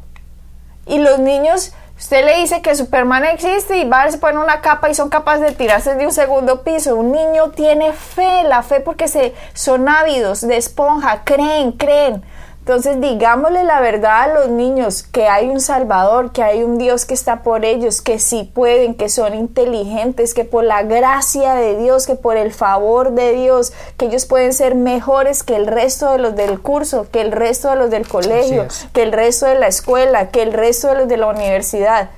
Y 0.88 0.98
los 0.98 1.20
niños 1.20 1.74
Usted 2.02 2.24
le 2.24 2.40
dice 2.40 2.62
que 2.62 2.74
Superman 2.74 3.24
existe 3.26 3.78
y 3.78 3.88
va, 3.88 4.10
se 4.10 4.18
pone 4.18 4.36
una 4.36 4.60
capa 4.60 4.90
y 4.90 4.94
son 4.94 5.08
capaces 5.08 5.42
de 5.42 5.52
tirarse 5.52 5.94
de 5.94 6.04
un 6.04 6.12
segundo 6.12 6.64
piso. 6.64 6.96
Un 6.96 7.12
niño 7.12 7.50
tiene 7.50 7.92
fe, 7.92 8.42
la 8.42 8.64
fe 8.64 8.80
porque 8.80 9.06
se, 9.06 9.34
son 9.54 9.88
ávidos 9.88 10.40
de 10.40 10.56
esponja, 10.56 11.22
creen, 11.22 11.70
creen. 11.70 12.24
Entonces 12.64 13.00
digámosle 13.00 13.64
la 13.64 13.80
verdad 13.80 14.22
a 14.22 14.26
los 14.28 14.48
niños 14.48 15.02
que 15.02 15.26
hay 15.26 15.48
un 15.48 15.60
Salvador, 15.60 16.30
que 16.30 16.44
hay 16.44 16.62
un 16.62 16.78
Dios 16.78 17.04
que 17.06 17.12
está 17.12 17.42
por 17.42 17.64
ellos, 17.64 18.02
que 18.02 18.20
sí 18.20 18.48
pueden, 18.54 18.94
que 18.94 19.08
son 19.08 19.34
inteligentes, 19.34 20.32
que 20.32 20.44
por 20.44 20.62
la 20.62 20.84
gracia 20.84 21.56
de 21.56 21.76
Dios, 21.76 22.06
que 22.06 22.14
por 22.14 22.36
el 22.36 22.52
favor 22.52 23.14
de 23.14 23.32
Dios, 23.32 23.72
que 23.96 24.04
ellos 24.04 24.26
pueden 24.26 24.52
ser 24.52 24.76
mejores 24.76 25.42
que 25.42 25.56
el 25.56 25.66
resto 25.66 26.12
de 26.12 26.18
los 26.18 26.36
del 26.36 26.60
curso, 26.60 27.08
que 27.10 27.20
el 27.20 27.32
resto 27.32 27.68
de 27.68 27.74
los 27.74 27.90
del 27.90 28.06
colegio, 28.06 28.68
que 28.92 29.02
el 29.02 29.10
resto 29.10 29.46
de 29.46 29.58
la 29.58 29.66
escuela, 29.66 30.28
que 30.28 30.42
el 30.42 30.52
resto 30.52 30.86
de 30.86 30.94
los 30.94 31.08
de 31.08 31.16
la 31.16 31.26
universidad. 31.26 32.10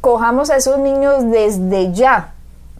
Cojamos 0.00 0.50
a 0.50 0.58
esos 0.58 0.78
niños 0.78 1.28
desde 1.28 1.92
ya, 1.92 2.34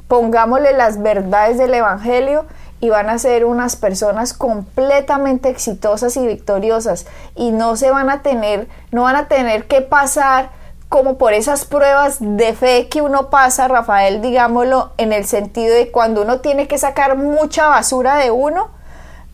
pongámosle 0.07 0.73
las 0.73 1.03
verdades 1.03 1.59
del 1.59 1.75
Evangelio 1.75 2.47
y 2.83 2.91
van 2.91 3.09
a 3.09 3.19
ser 3.19 3.45
unas 3.45 3.77
personas 3.77 4.35
completamente 4.35 5.49
exitosas 5.49 6.17
y 6.17 6.27
victoriosas 6.27 7.07
y 7.37 7.53
no 7.53 7.77
se 7.77 7.93
van 7.93 8.11
a 8.11 8.23
tener, 8.23 8.67
no 8.91 9.05
van 9.05 9.15
a 9.15 9.29
tener 9.29 9.69
que 9.69 9.83
pasar 9.83 10.51
como 10.89 11.17
por 11.17 11.33
esas 11.33 11.65
pruebas 11.65 12.17
de 12.19 12.53
fe 12.55 12.89
que 12.89 13.01
uno 13.01 13.31
pasa, 13.31 13.69
Rafael, 13.69 14.21
digámoslo, 14.21 14.91
en 14.99 15.13
el 15.13 15.27
sentido 15.27 15.73
de 15.73 15.93
cuando 15.93 16.23
uno 16.23 16.41
tiene 16.41 16.67
que 16.67 16.77
sacar 16.77 17.17
mucha 17.17 17.69
basura 17.69 18.17
de 18.17 18.33
uno, 18.33 18.73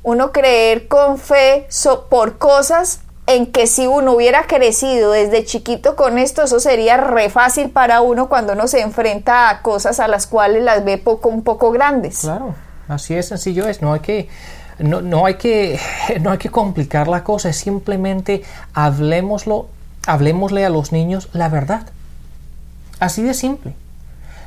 uno 0.02 0.30
creer 0.30 0.86
con 0.86 1.16
fe 1.16 1.66
por 2.10 2.36
cosas 2.36 3.00
en 3.26 3.50
que 3.50 3.66
si 3.66 3.86
uno 3.86 4.12
hubiera 4.12 4.46
crecido 4.46 5.12
desde 5.12 5.46
chiquito 5.46 5.96
con 5.96 6.18
esto, 6.18 6.42
eso 6.42 6.60
sería 6.60 6.98
re 6.98 7.30
fácil 7.30 7.70
para 7.70 8.02
uno 8.02 8.28
cuando 8.28 8.52
uno 8.52 8.68
se 8.68 8.82
enfrenta 8.82 9.48
a 9.48 9.62
cosas 9.62 10.00
a 10.00 10.06
las 10.06 10.26
cuales 10.26 10.62
las 10.62 10.84
ve 10.84 10.98
poco, 10.98 11.30
un 11.30 11.42
poco 11.42 11.70
grandes. 11.70 12.20
Claro. 12.20 12.54
Así 12.88 13.14
es 13.14 13.28
sencillo 13.28 13.68
es, 13.68 13.82
no 13.82 13.92
hay 13.92 14.00
que 14.00 14.28
no, 14.78 15.02
no, 15.02 15.26
hay 15.26 15.34
que 15.34 15.78
no 16.20 16.30
hay 16.30 16.38
que 16.38 16.48
complicar 16.48 17.06
la 17.06 17.22
cosa, 17.22 17.52
simplemente 17.52 18.42
hablemoslo, 18.72 19.68
hablemosle 20.06 20.64
a 20.64 20.70
los 20.70 20.90
niños 20.90 21.28
la 21.32 21.48
verdad. 21.48 21.86
Así 22.98 23.22
de 23.22 23.34
simple. 23.34 23.74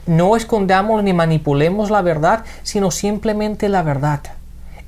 No 0.07 0.35
escondamos 0.35 1.03
ni 1.03 1.13
manipulemos 1.13 1.91
la 1.91 2.01
verdad, 2.01 2.43
sino 2.63 2.89
simplemente 2.89 3.69
la 3.69 3.83
verdad. 3.83 4.21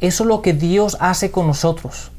Eso 0.01 0.23
es 0.23 0.27
lo 0.27 0.41
que 0.41 0.53
Dios 0.53 0.97
hace 0.99 1.29
con 1.29 1.47
nosotros. 1.47 2.11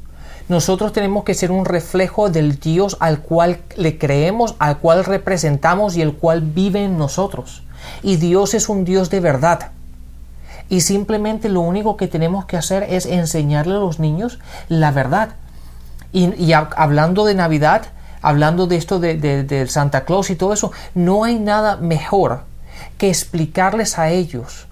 Nosotros 0.47 0.93
tenemos 0.93 1.25
que 1.25 1.33
ser 1.33 1.51
un 1.51 1.65
reflejo 1.65 2.29
del 2.29 2.59
Dios 2.59 2.97
al 2.99 3.19
cual 3.19 3.59
le 3.75 3.97
creemos, 3.97 4.55
al 4.59 4.77
cual 4.77 5.03
representamos 5.03 5.97
y 5.97 6.01
el 6.01 6.13
cual 6.13 6.41
vive 6.41 6.85
en 6.85 6.97
nosotros. 6.97 7.63
Y 8.01 8.15
Dios 8.15 8.53
es 8.53 8.69
un 8.69 8.85
Dios 8.85 9.09
de 9.09 9.19
verdad 9.19 9.71
y 10.69 10.81
simplemente 10.81 11.49
lo 11.49 11.61
único 11.61 11.97
que 11.97 12.07
tenemos 12.07 12.45
que 12.45 12.57
hacer 12.57 12.83
es 12.89 13.05
enseñarle 13.05 13.75
a 13.75 13.79
los 13.79 13.99
niños 13.99 14.39
la 14.69 14.91
verdad. 14.91 15.29
Y, 16.11 16.53
hablando 16.53 17.25
de 17.25 17.35
Navidad, 17.35 17.87
hablando 18.21 18.67
de 18.67 18.77
esto 18.77 18.99
de, 18.99 19.65
Santa 19.67 20.05
Claus 20.05 20.29
y 20.29 20.35
todo 20.35 20.53
eso, 20.53 20.71
no 20.93 21.25
hay 21.25 21.37
nada 21.39 21.75
mejor 21.75 22.43
que 22.97 23.09
explicarles 23.09 23.99
a 23.99 24.09
ellos 24.09 24.67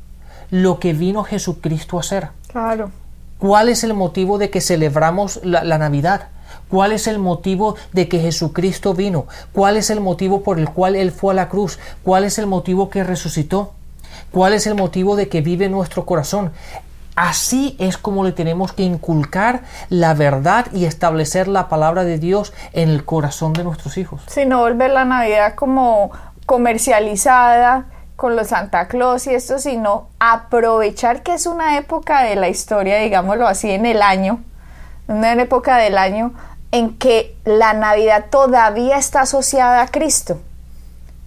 lo 0.51 0.79
que 0.79 0.93
vino 0.93 1.23
Jesucristo 1.23 1.97
a 1.97 1.99
hacer. 1.99 2.29
Claro. 2.47 2.91
¿Cuál 3.39 3.67
es 3.67 3.83
el 3.83 3.93
motivo 3.93 4.37
de 4.37 4.49
que 4.49 4.61
celebramos 4.61 5.41
la, 5.43 5.65
la 5.65 5.77
Navidad? 5.77 6.29
¿Cuál 6.69 6.93
es 6.93 7.07
el 7.07 7.19
motivo 7.19 7.75
de 7.91 8.07
que 8.07 8.19
Jesucristo 8.19 8.93
vino? 8.93 9.27
¿Cuál 9.51 9.75
es 9.75 9.89
el 9.89 9.99
motivo 9.99 10.43
por 10.43 10.59
el 10.59 10.69
cual 10.69 10.95
Él 10.95 11.11
fue 11.11 11.33
a 11.33 11.35
la 11.35 11.49
cruz? 11.49 11.77
¿Cuál 12.03 12.23
es 12.23 12.37
el 12.39 12.47
motivo 12.47 12.89
que 12.89 13.03
resucitó? 13.03 13.73
Cuál 14.31 14.53
es 14.53 14.67
el 14.67 14.75
motivo 14.75 15.15
de 15.15 15.29
que 15.29 15.41
vive 15.41 15.69
nuestro 15.69 16.05
corazón. 16.05 16.51
Así 17.15 17.75
es 17.79 17.97
como 17.97 18.23
le 18.23 18.31
tenemos 18.31 18.73
que 18.73 18.81
inculcar 18.81 19.61
la 19.89 20.15
verdad 20.15 20.65
y 20.73 20.85
establecer 20.85 21.47
la 21.47 21.69
palabra 21.69 22.03
de 22.03 22.17
Dios 22.17 22.53
en 22.73 22.89
el 22.89 23.05
corazón 23.05 23.53
de 23.53 23.63
nuestros 23.63 23.97
hijos. 23.97 24.23
Si 24.27 24.45
no 24.45 24.59
volver 24.59 24.91
la 24.91 25.05
Navidad 25.05 25.53
como 25.53 26.11
comercializada 26.47 27.85
con 28.15 28.35
los 28.35 28.47
Santa 28.47 28.87
Claus 28.87 29.27
y 29.27 29.35
esto, 29.35 29.59
sino 29.59 30.07
aprovechar 30.19 31.21
que 31.21 31.33
es 31.33 31.45
una 31.45 31.77
época 31.77 32.23
de 32.23 32.35
la 32.35 32.49
historia, 32.49 32.97
digámoslo 32.97 33.47
así, 33.47 33.69
en 33.69 33.85
el 33.85 34.01
año, 34.01 34.41
una 35.07 35.33
época 35.33 35.77
del 35.77 35.97
año 35.97 36.33
en 36.71 36.97
que 36.97 37.35
la 37.45 37.73
Navidad 37.73 38.25
todavía 38.31 38.97
está 38.97 39.21
asociada 39.21 39.83
a 39.83 39.87
Cristo 39.87 40.39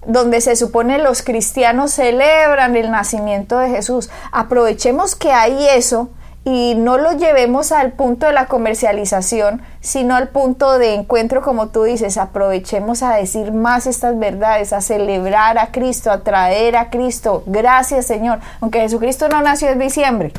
donde 0.07 0.41
se 0.41 0.57
supone 0.57 0.99
los 0.99 1.23
cristianos 1.23 1.93
celebran 1.93 2.77
el 2.77 2.91
nacimiento 2.91 3.59
de 3.59 3.71
Jesús. 3.71 4.11
Aprovechemos 4.33 5.17
que 5.17 5.33
hay 5.33 5.67
eso 5.69 6.09
y 6.45 6.77
no 6.77 6.97
lo 6.97 7.13
llevemos 7.13 7.73
al 7.73 7.93
punto 7.93 8.27
de 8.27 8.33
la 8.33 8.47
comercialización, 8.47 9.63
sino 9.81 10.15
al 10.15 10.29
punto 10.29 10.79
de 10.79 10.95
encuentro, 10.95 11.43
como 11.43 11.71
tú 11.71 11.83
dices, 11.83 12.19
aprovechemos 12.19 13.03
a 13.03 13.17
decir 13.17 13.51
más 13.51 13.89
estas 13.89 14.17
verdades, 14.17 14.73
a 14.73 14.81
celebrar 14.81 15.59
a 15.59 15.73
Cristo, 15.73 16.13
a 16.13 16.21
traer 16.21 16.77
a 16.77 16.89
Cristo. 16.91 17.43
Gracias 17.47 18.07
Señor, 18.07 18.39
aunque 18.61 18.81
Jesucristo 18.81 19.29
no 19.29 19.43
nació 19.43 19.71
en 19.71 19.81
diciembre. 19.81 20.33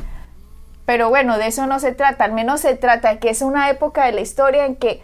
Pero 0.85 1.09
bueno, 1.09 1.37
de 1.37 1.47
eso 1.47 1.67
no 1.67 1.81
se 1.81 1.91
trata, 1.91 2.23
al 2.23 2.31
menos 2.31 2.61
se 2.61 2.75
trata 2.75 3.09
de 3.09 3.19
que 3.19 3.29
es 3.29 3.41
una 3.41 3.69
época 3.69 4.05
de 4.05 4.13
la 4.13 4.21
historia 4.21 4.65
en 4.65 4.77
que 4.77 5.01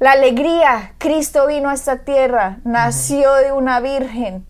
la 0.00 0.12
alegría, 0.12 0.94
Cristo 0.98 1.46
vino 1.46 1.68
a 1.68 1.74
esta 1.74 1.98
tierra, 1.98 2.58
nació 2.64 3.34
de 3.34 3.52
una 3.52 3.80
virgen. 3.80 4.46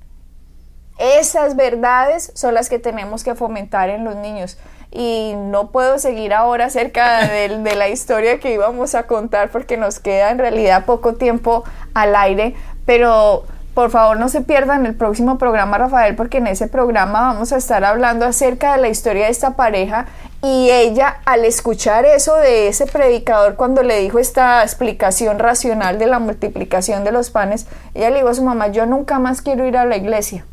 Esas 0.99 1.57
verdades 1.57 2.31
son 2.35 2.55
las 2.55 2.69
que 2.69 2.79
tenemos 2.79 3.25
que 3.25 3.35
fomentar 3.35 3.91
en 3.91 4.05
los 4.05 4.15
niños 4.15 4.59
y 4.93 5.35
no 5.37 5.71
puedo 5.71 5.99
seguir 5.99 6.35
ahora 6.35 6.67
acerca 6.67 7.27
de, 7.29 7.75
la 7.75 7.89
historia 7.89 8.39
que 8.39 8.53
íbamos 8.53 8.95
a 8.95 9.09
contar 9.09 9.51
porque 9.51 9.77
nos 9.77 9.99
queda 9.99 10.31
en 10.31 10.39
realidad 10.39 10.85
poco 10.85 11.15
tiempo 11.15 11.65
al 11.95 12.15
aire, 12.15 12.55
pero 12.87 13.45
por 13.81 13.91
favor 13.91 14.19
no 14.19 14.29
se 14.29 14.43
pierdan 14.43 14.85
el 14.85 14.95
próximo 14.95 15.39
programa 15.39 15.79
Rafael 15.79 16.15
porque 16.15 16.37
en 16.37 16.49
ese 16.49 16.67
programa 16.67 17.33
vamos 17.33 17.51
a 17.51 17.57
estar 17.57 17.83
hablando 17.83 18.27
acerca 18.27 18.77
de 18.77 18.83
la 18.83 18.91
historia 18.91 19.25
de 19.25 19.31
esta 19.31 19.57
pareja 19.57 20.05
y 20.43 20.69
ella 20.71 21.17
al 21.25 21.47
escuchar 21.47 22.05
eso 22.05 22.35
de 22.35 22.69
ese 22.69 22.85
predicador 22.85 23.55
cuando 23.55 23.83
le 23.83 23.97
dijo 23.97 24.19
esta 24.19 24.63
explicación 24.63 25.39
racional 25.39 25.99
de 25.99 26.09
la 26.09 26.19
multiplicación 26.19 27.05
de 27.05 27.13
los 27.13 27.31
panes, 27.31 27.69
ella 27.95 28.11
le 28.11 28.17
dijo 28.17 28.29
a 28.29 28.35
su 28.35 28.45
mamá, 28.45 28.69
yo 28.69 28.85
nunca 28.85 29.19
más 29.19 29.41
quiero 29.41 29.67
ir 29.67 29.79
a 29.79 29.87
la 29.87 29.97
iglesia, 29.97 30.45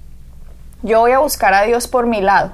yo 0.82 1.02
voy 1.02 1.12
a 1.12 1.20
buscar 1.20 1.54
a 1.54 1.64
Dios 1.64 1.90
por 1.90 2.06
mi 2.06 2.22
lado 2.22 2.54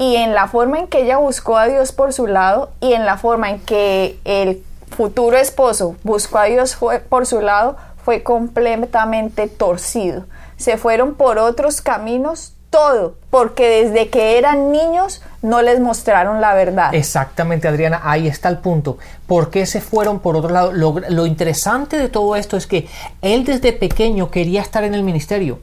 y 0.00 0.16
en 0.16 0.34
la 0.34 0.48
forma 0.48 0.80
en 0.80 0.88
que 0.88 1.02
ella 1.02 1.18
buscó 1.18 1.58
a 1.58 1.68
Dios 1.68 1.92
por 1.92 2.12
su 2.12 2.26
lado 2.26 2.70
y 2.80 2.94
en 2.94 3.06
la 3.06 3.18
forma 3.18 3.50
en 3.50 3.60
que 3.60 4.18
el 4.24 4.64
futuro 4.90 5.36
esposo 5.36 5.94
buscó 6.02 6.38
a 6.38 6.46
Dios 6.46 6.76
por 7.08 7.24
su 7.24 7.40
lado 7.40 7.76
fue 8.04 8.22
completamente 8.22 9.48
torcido. 9.48 10.24
Se 10.56 10.76
fueron 10.76 11.14
por 11.14 11.38
otros 11.38 11.80
caminos 11.80 12.54
todo, 12.70 13.16
porque 13.30 13.84
desde 13.84 14.10
que 14.10 14.38
eran 14.38 14.70
niños 14.70 15.22
no 15.42 15.60
les 15.60 15.80
mostraron 15.80 16.40
la 16.40 16.54
verdad. 16.54 16.94
Exactamente, 16.94 17.66
Adriana, 17.66 18.00
ahí 18.04 18.28
está 18.28 18.48
el 18.48 18.58
punto. 18.58 18.98
¿Por 19.26 19.50
qué 19.50 19.66
se 19.66 19.80
fueron 19.80 20.20
por 20.20 20.36
otro 20.36 20.50
lado? 20.50 20.72
Lo, 20.72 21.00
lo 21.08 21.26
interesante 21.26 21.98
de 21.98 22.08
todo 22.08 22.36
esto 22.36 22.56
es 22.56 22.66
que 22.66 22.88
él 23.22 23.44
desde 23.44 23.72
pequeño 23.72 24.30
quería 24.30 24.62
estar 24.62 24.84
en 24.84 24.94
el 24.94 25.02
ministerio 25.02 25.58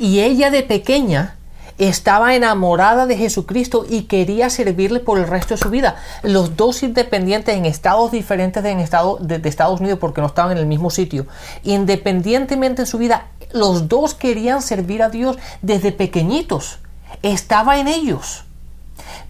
y 0.00 0.20
ella 0.20 0.50
de 0.50 0.62
pequeña 0.62 1.36
estaba 1.78 2.34
enamorada 2.34 3.06
de 3.06 3.16
Jesucristo 3.16 3.84
y 3.88 4.02
quería 4.02 4.50
servirle 4.50 5.00
por 5.00 5.18
el 5.18 5.26
resto 5.26 5.54
de 5.54 5.58
su 5.58 5.70
vida. 5.70 5.96
Los 6.22 6.56
dos 6.56 6.82
independientes 6.82 7.56
en 7.56 7.64
estados 7.66 8.12
diferentes 8.12 8.62
de, 8.62 8.72
estado, 8.80 9.18
de, 9.20 9.48
Estados 9.48 9.80
Unidos 9.80 9.98
porque 9.98 10.20
no 10.20 10.28
estaban 10.28 10.52
en 10.52 10.58
el 10.58 10.66
mismo 10.66 10.90
sitio. 10.90 11.26
Independientemente 11.62 12.82
en 12.82 12.86
su 12.86 12.98
vida, 12.98 13.26
los 13.52 13.88
dos 13.88 14.14
querían 14.14 14.62
servir 14.62 15.02
a 15.02 15.10
Dios 15.10 15.38
desde 15.62 15.92
pequeñitos. 15.92 16.78
Estaba 17.22 17.78
en 17.78 17.88
ellos. 17.88 18.44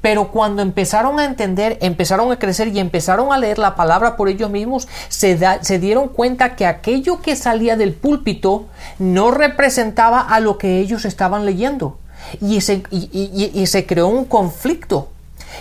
Pero 0.00 0.30
cuando 0.30 0.61
empezaron 0.61 1.18
a 1.18 1.24
entender, 1.24 1.78
empezaron 1.80 2.30
a 2.30 2.38
crecer 2.38 2.68
y 2.68 2.78
empezaron 2.78 3.33
a 3.33 3.38
leer 3.38 3.59
la 3.59 3.74
palabra 3.74 4.16
por 4.16 4.28
ellos 4.28 4.50
mismos, 4.50 4.87
se, 5.09 5.38
dieron 5.78 6.09
cuenta 6.09 6.57
que 6.57 6.66
aquello 6.66 7.22
que 7.22 7.37
salía 7.37 7.76
del 7.76 7.94
púlpito 7.94 8.66
no 8.98 9.30
representaba 9.30 10.20
a 10.20 10.40
lo 10.40 10.59
que 10.59 10.78
ellos 10.80 11.07
estaban 11.07 11.46
leyendo 11.46 11.98
y 12.40 12.60
se, 12.60 12.82
y, 12.90 13.66
se 13.66 13.87
creó 13.87 14.08
un 14.08 14.24
conflicto. 14.24 15.08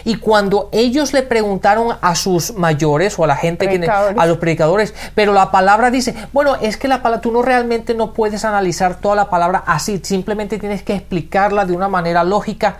Y 0.06 0.16
cuando 0.16 0.70
ellos 0.72 1.14
le 1.14 1.22
preguntaron 1.22 1.96
a 2.02 2.16
sus 2.16 2.54
mayores 2.54 3.18
o 3.20 3.24
a 3.24 3.28
la 3.28 3.36
gente 3.36 3.70
que 3.70 3.88
a 3.88 4.26
los 4.26 4.38
predicadores, 4.38 4.94
pero 5.14 5.34
la 5.34 5.52
palabra 5.52 5.92
dice, 5.92 6.16
bueno, 6.34 6.56
es 6.56 6.78
que 6.78 6.88
la 6.88 7.04
palabra 7.04 7.22
tú 7.22 7.32
no 7.32 7.42
realmente 7.42 7.94
no 7.94 8.14
puedes 8.14 8.44
analizar 8.44 9.00
toda 9.00 9.16
la 9.16 9.30
palabra 9.30 9.64
así, 9.68 10.02
simplemente 10.04 10.58
tienes 10.58 10.82
que 10.82 10.96
explicarla 10.96 11.66
de 11.66 11.74
una 11.74 11.90
manera 11.90 12.24
lógica. 12.24 12.78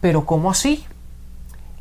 Pero 0.00 0.24
¿cómo 0.24 0.50
así? 0.50 0.86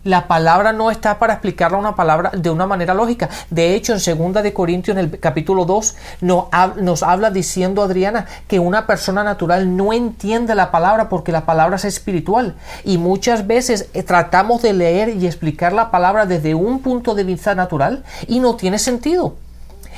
La 0.07 0.27
palabra 0.27 0.71
no 0.71 0.89
está 0.89 1.19
para 1.19 1.33
explicarla 1.33 1.77
una 1.77 1.95
palabra 1.97 2.31
de 2.33 2.49
una 2.49 2.65
manera 2.65 2.93
lógica. 2.93 3.29
De 3.49 3.75
hecho, 3.75 3.91
en 3.91 3.99
segunda 3.99 4.41
de 4.41 4.53
Corintios, 4.53 4.95
en 4.95 5.03
el 5.03 5.19
capítulo 5.19 5.65
2, 5.65 5.95
nos, 6.21 7.03
habla 7.03 7.29
diciendo 7.29 7.83
Adriana 7.83 8.25
que 8.47 8.59
una 8.59 8.87
persona 8.87 9.25
natural 9.25 9.75
no 9.75 9.91
entiende 9.91 10.55
la 10.55 10.71
palabra 10.71 11.09
porque 11.09 11.33
la 11.33 11.45
palabra 11.45 11.75
es 11.75 11.83
espiritual. 11.83 12.55
Y 12.85 12.97
muchas 12.97 13.47
veces 13.47 13.89
eh, 13.93 14.01
tratamos 14.01 14.61
de 14.61 14.71
leer 14.71 15.09
y 15.09 15.25
explicar 15.25 15.73
la 15.73 15.91
palabra 15.91 16.25
desde 16.25 16.55
un 16.55 16.79
punto 16.79 17.13
de 17.13 17.25
vista 17.25 17.53
natural 17.53 18.05
y 18.27 18.39
no 18.39 18.55
tiene 18.55 18.79
sentido. 18.79 19.35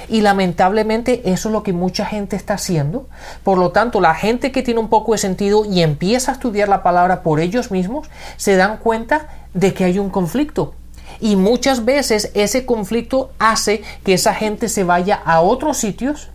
Y 0.08 0.22
lamentablemente 0.22 1.22
eso 1.32 1.50
es 1.50 1.54
lo 1.54 1.64
que 1.64 1.74
mucha 1.74 2.06
gente 2.06 2.36
está 2.36 2.56
haciendo. 2.56 3.08
Por 3.44 3.58
lo 3.58 3.72
tanto, 3.72 4.00
la 4.00 4.16
gente 4.16 4.52
que 4.52 4.64
tiene 4.64 4.80
un 4.80 4.90
poco 4.90 5.12
de 5.12 5.18
sentido 5.18 5.66
y 5.66 5.82
empieza 5.82 6.32
a 6.32 6.36
estudiar 6.36 6.70
la 6.70 6.84
palabra 6.84 7.22
por 7.22 7.40
ellos 7.40 7.72
mismos, 7.72 8.10
se 8.38 8.56
dan 8.56 8.78
cuenta 8.78 9.28
de 9.54 9.74
que 9.74 9.84
hay 9.84 10.00
un 10.00 10.10
conflicto. 10.10 10.74
Y 11.20 11.36
muchas 11.36 11.86
veces 11.86 12.32
ese 12.34 12.66
conflicto 12.66 13.32
hace 13.40 13.84
que 14.04 14.14
esa 14.14 14.34
gente 14.34 14.70
se 14.70 14.84
vaya 14.84 15.20
a 15.26 15.42
otros 15.42 15.78
sitios 15.78 16.30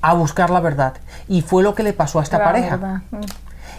a 0.00 0.14
buscar 0.14 0.50
la 0.50 0.60
verdad. 0.60 0.94
Y 1.28 1.42
fue 1.42 1.62
lo 1.62 1.74
que 1.74 1.82
le 1.82 1.92
pasó 1.92 2.20
a 2.20 2.22
esta 2.22 2.42
pareja. 2.42 3.02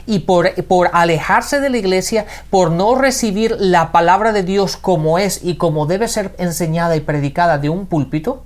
Y 0.07 0.19
por, 0.19 0.53
por, 0.65 0.91
alejarse 0.93 1.59
de 1.59 1.69
la 1.69 1.77
iglesia, 1.77 2.27
por 2.51 2.71
no 2.71 2.93
recibir 2.93 3.55
la 3.59 3.91
palabra 3.91 4.33
de 4.33 4.43
Dios 4.43 4.77
como 4.77 5.17
es 5.17 5.43
y 5.43 5.55
como 5.55 5.87
debe 5.87 6.07
ser 6.07 6.35
enseñada 6.37 6.95
y 6.95 6.99
predicada 6.99 7.57
de 7.57 7.69
un 7.69 7.87
púlpito, 7.87 8.43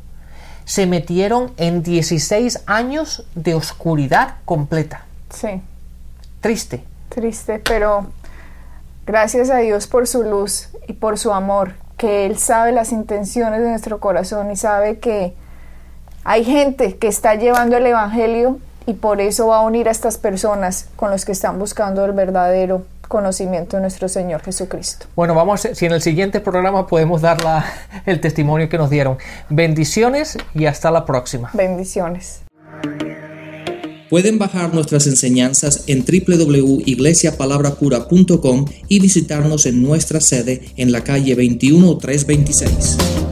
se 0.69 0.85
metieron 0.85 1.51
en 1.57 1.81
16 1.81 2.61
años 2.67 3.25
de 3.33 3.55
oscuridad 3.55 4.35
completa. 4.45 5.05
Sí. 5.29 5.61
Triste. 6.41 6.83
Triste, 7.09 7.59
pero 7.59 8.07
Gracias 9.09 9.49
a 9.49 9.57
Dios 9.57 9.87
por 9.87 10.05
su 10.05 10.21
luz 10.21 10.69
y 10.87 10.93
por 10.93 11.17
su 11.17 11.33
amor, 11.33 11.71
que 11.97 12.27
Él 12.27 12.37
sabe 12.37 12.71
las 12.71 12.91
intenciones 12.91 13.59
de 13.59 13.67
nuestro 13.67 13.99
corazón 13.99 14.51
y 14.51 14.55
sabe 14.55 14.99
que 14.99 15.33
hay 16.23 16.43
gente 16.45 16.95
que 16.97 17.07
está 17.07 17.33
llevando 17.33 17.75
el 17.75 17.87
Evangelio 17.87 18.59
y 18.85 18.93
por 18.93 19.19
eso 19.19 19.47
va 19.47 19.57
a 19.57 19.61
unir 19.61 19.87
a 19.87 19.91
estas 19.91 20.19
personas 20.19 20.89
con 20.95 21.09
los 21.09 21.25
que 21.25 21.31
están 21.31 21.57
buscando 21.57 22.05
el 22.05 22.11
verdadero 22.11 22.85
conocimiento 23.09 23.75
de 23.75 23.81
nuestro 23.81 24.07
Señor 24.07 24.41
Jesucristo. 24.41 25.07
Bueno, 25.17 25.35
vamos, 25.35 25.67
si 25.73 25.85
en 25.85 25.91
el 25.91 26.01
siguiente 26.01 26.39
programa 26.39 26.87
podemos 26.87 27.21
dar 27.21 27.39
el 28.05 28.21
testimonio 28.21 28.69
que 28.69 28.77
nos 28.77 28.89
dieron. 28.89 29.17
Bendiciones 29.49 30.37
y 30.55 30.67
hasta 30.67 30.89
la 30.91 31.05
próxima. 31.05 31.49
Bendiciones. 31.53 32.43
Pueden 34.09 34.39
bajar 34.39 34.73
nuestras 34.73 35.05
enseñanzas 35.05 35.83
en 35.87 36.03
www.iglesiapalabrapura.com 36.03 38.65
y 38.87 38.99
visitarnos 38.99 39.67
en 39.67 39.83
nuestra 39.83 40.21
sede 40.21 40.71
en 40.77 40.91
la 40.91 41.03
calle 41.03 41.35
21326. 41.35 43.28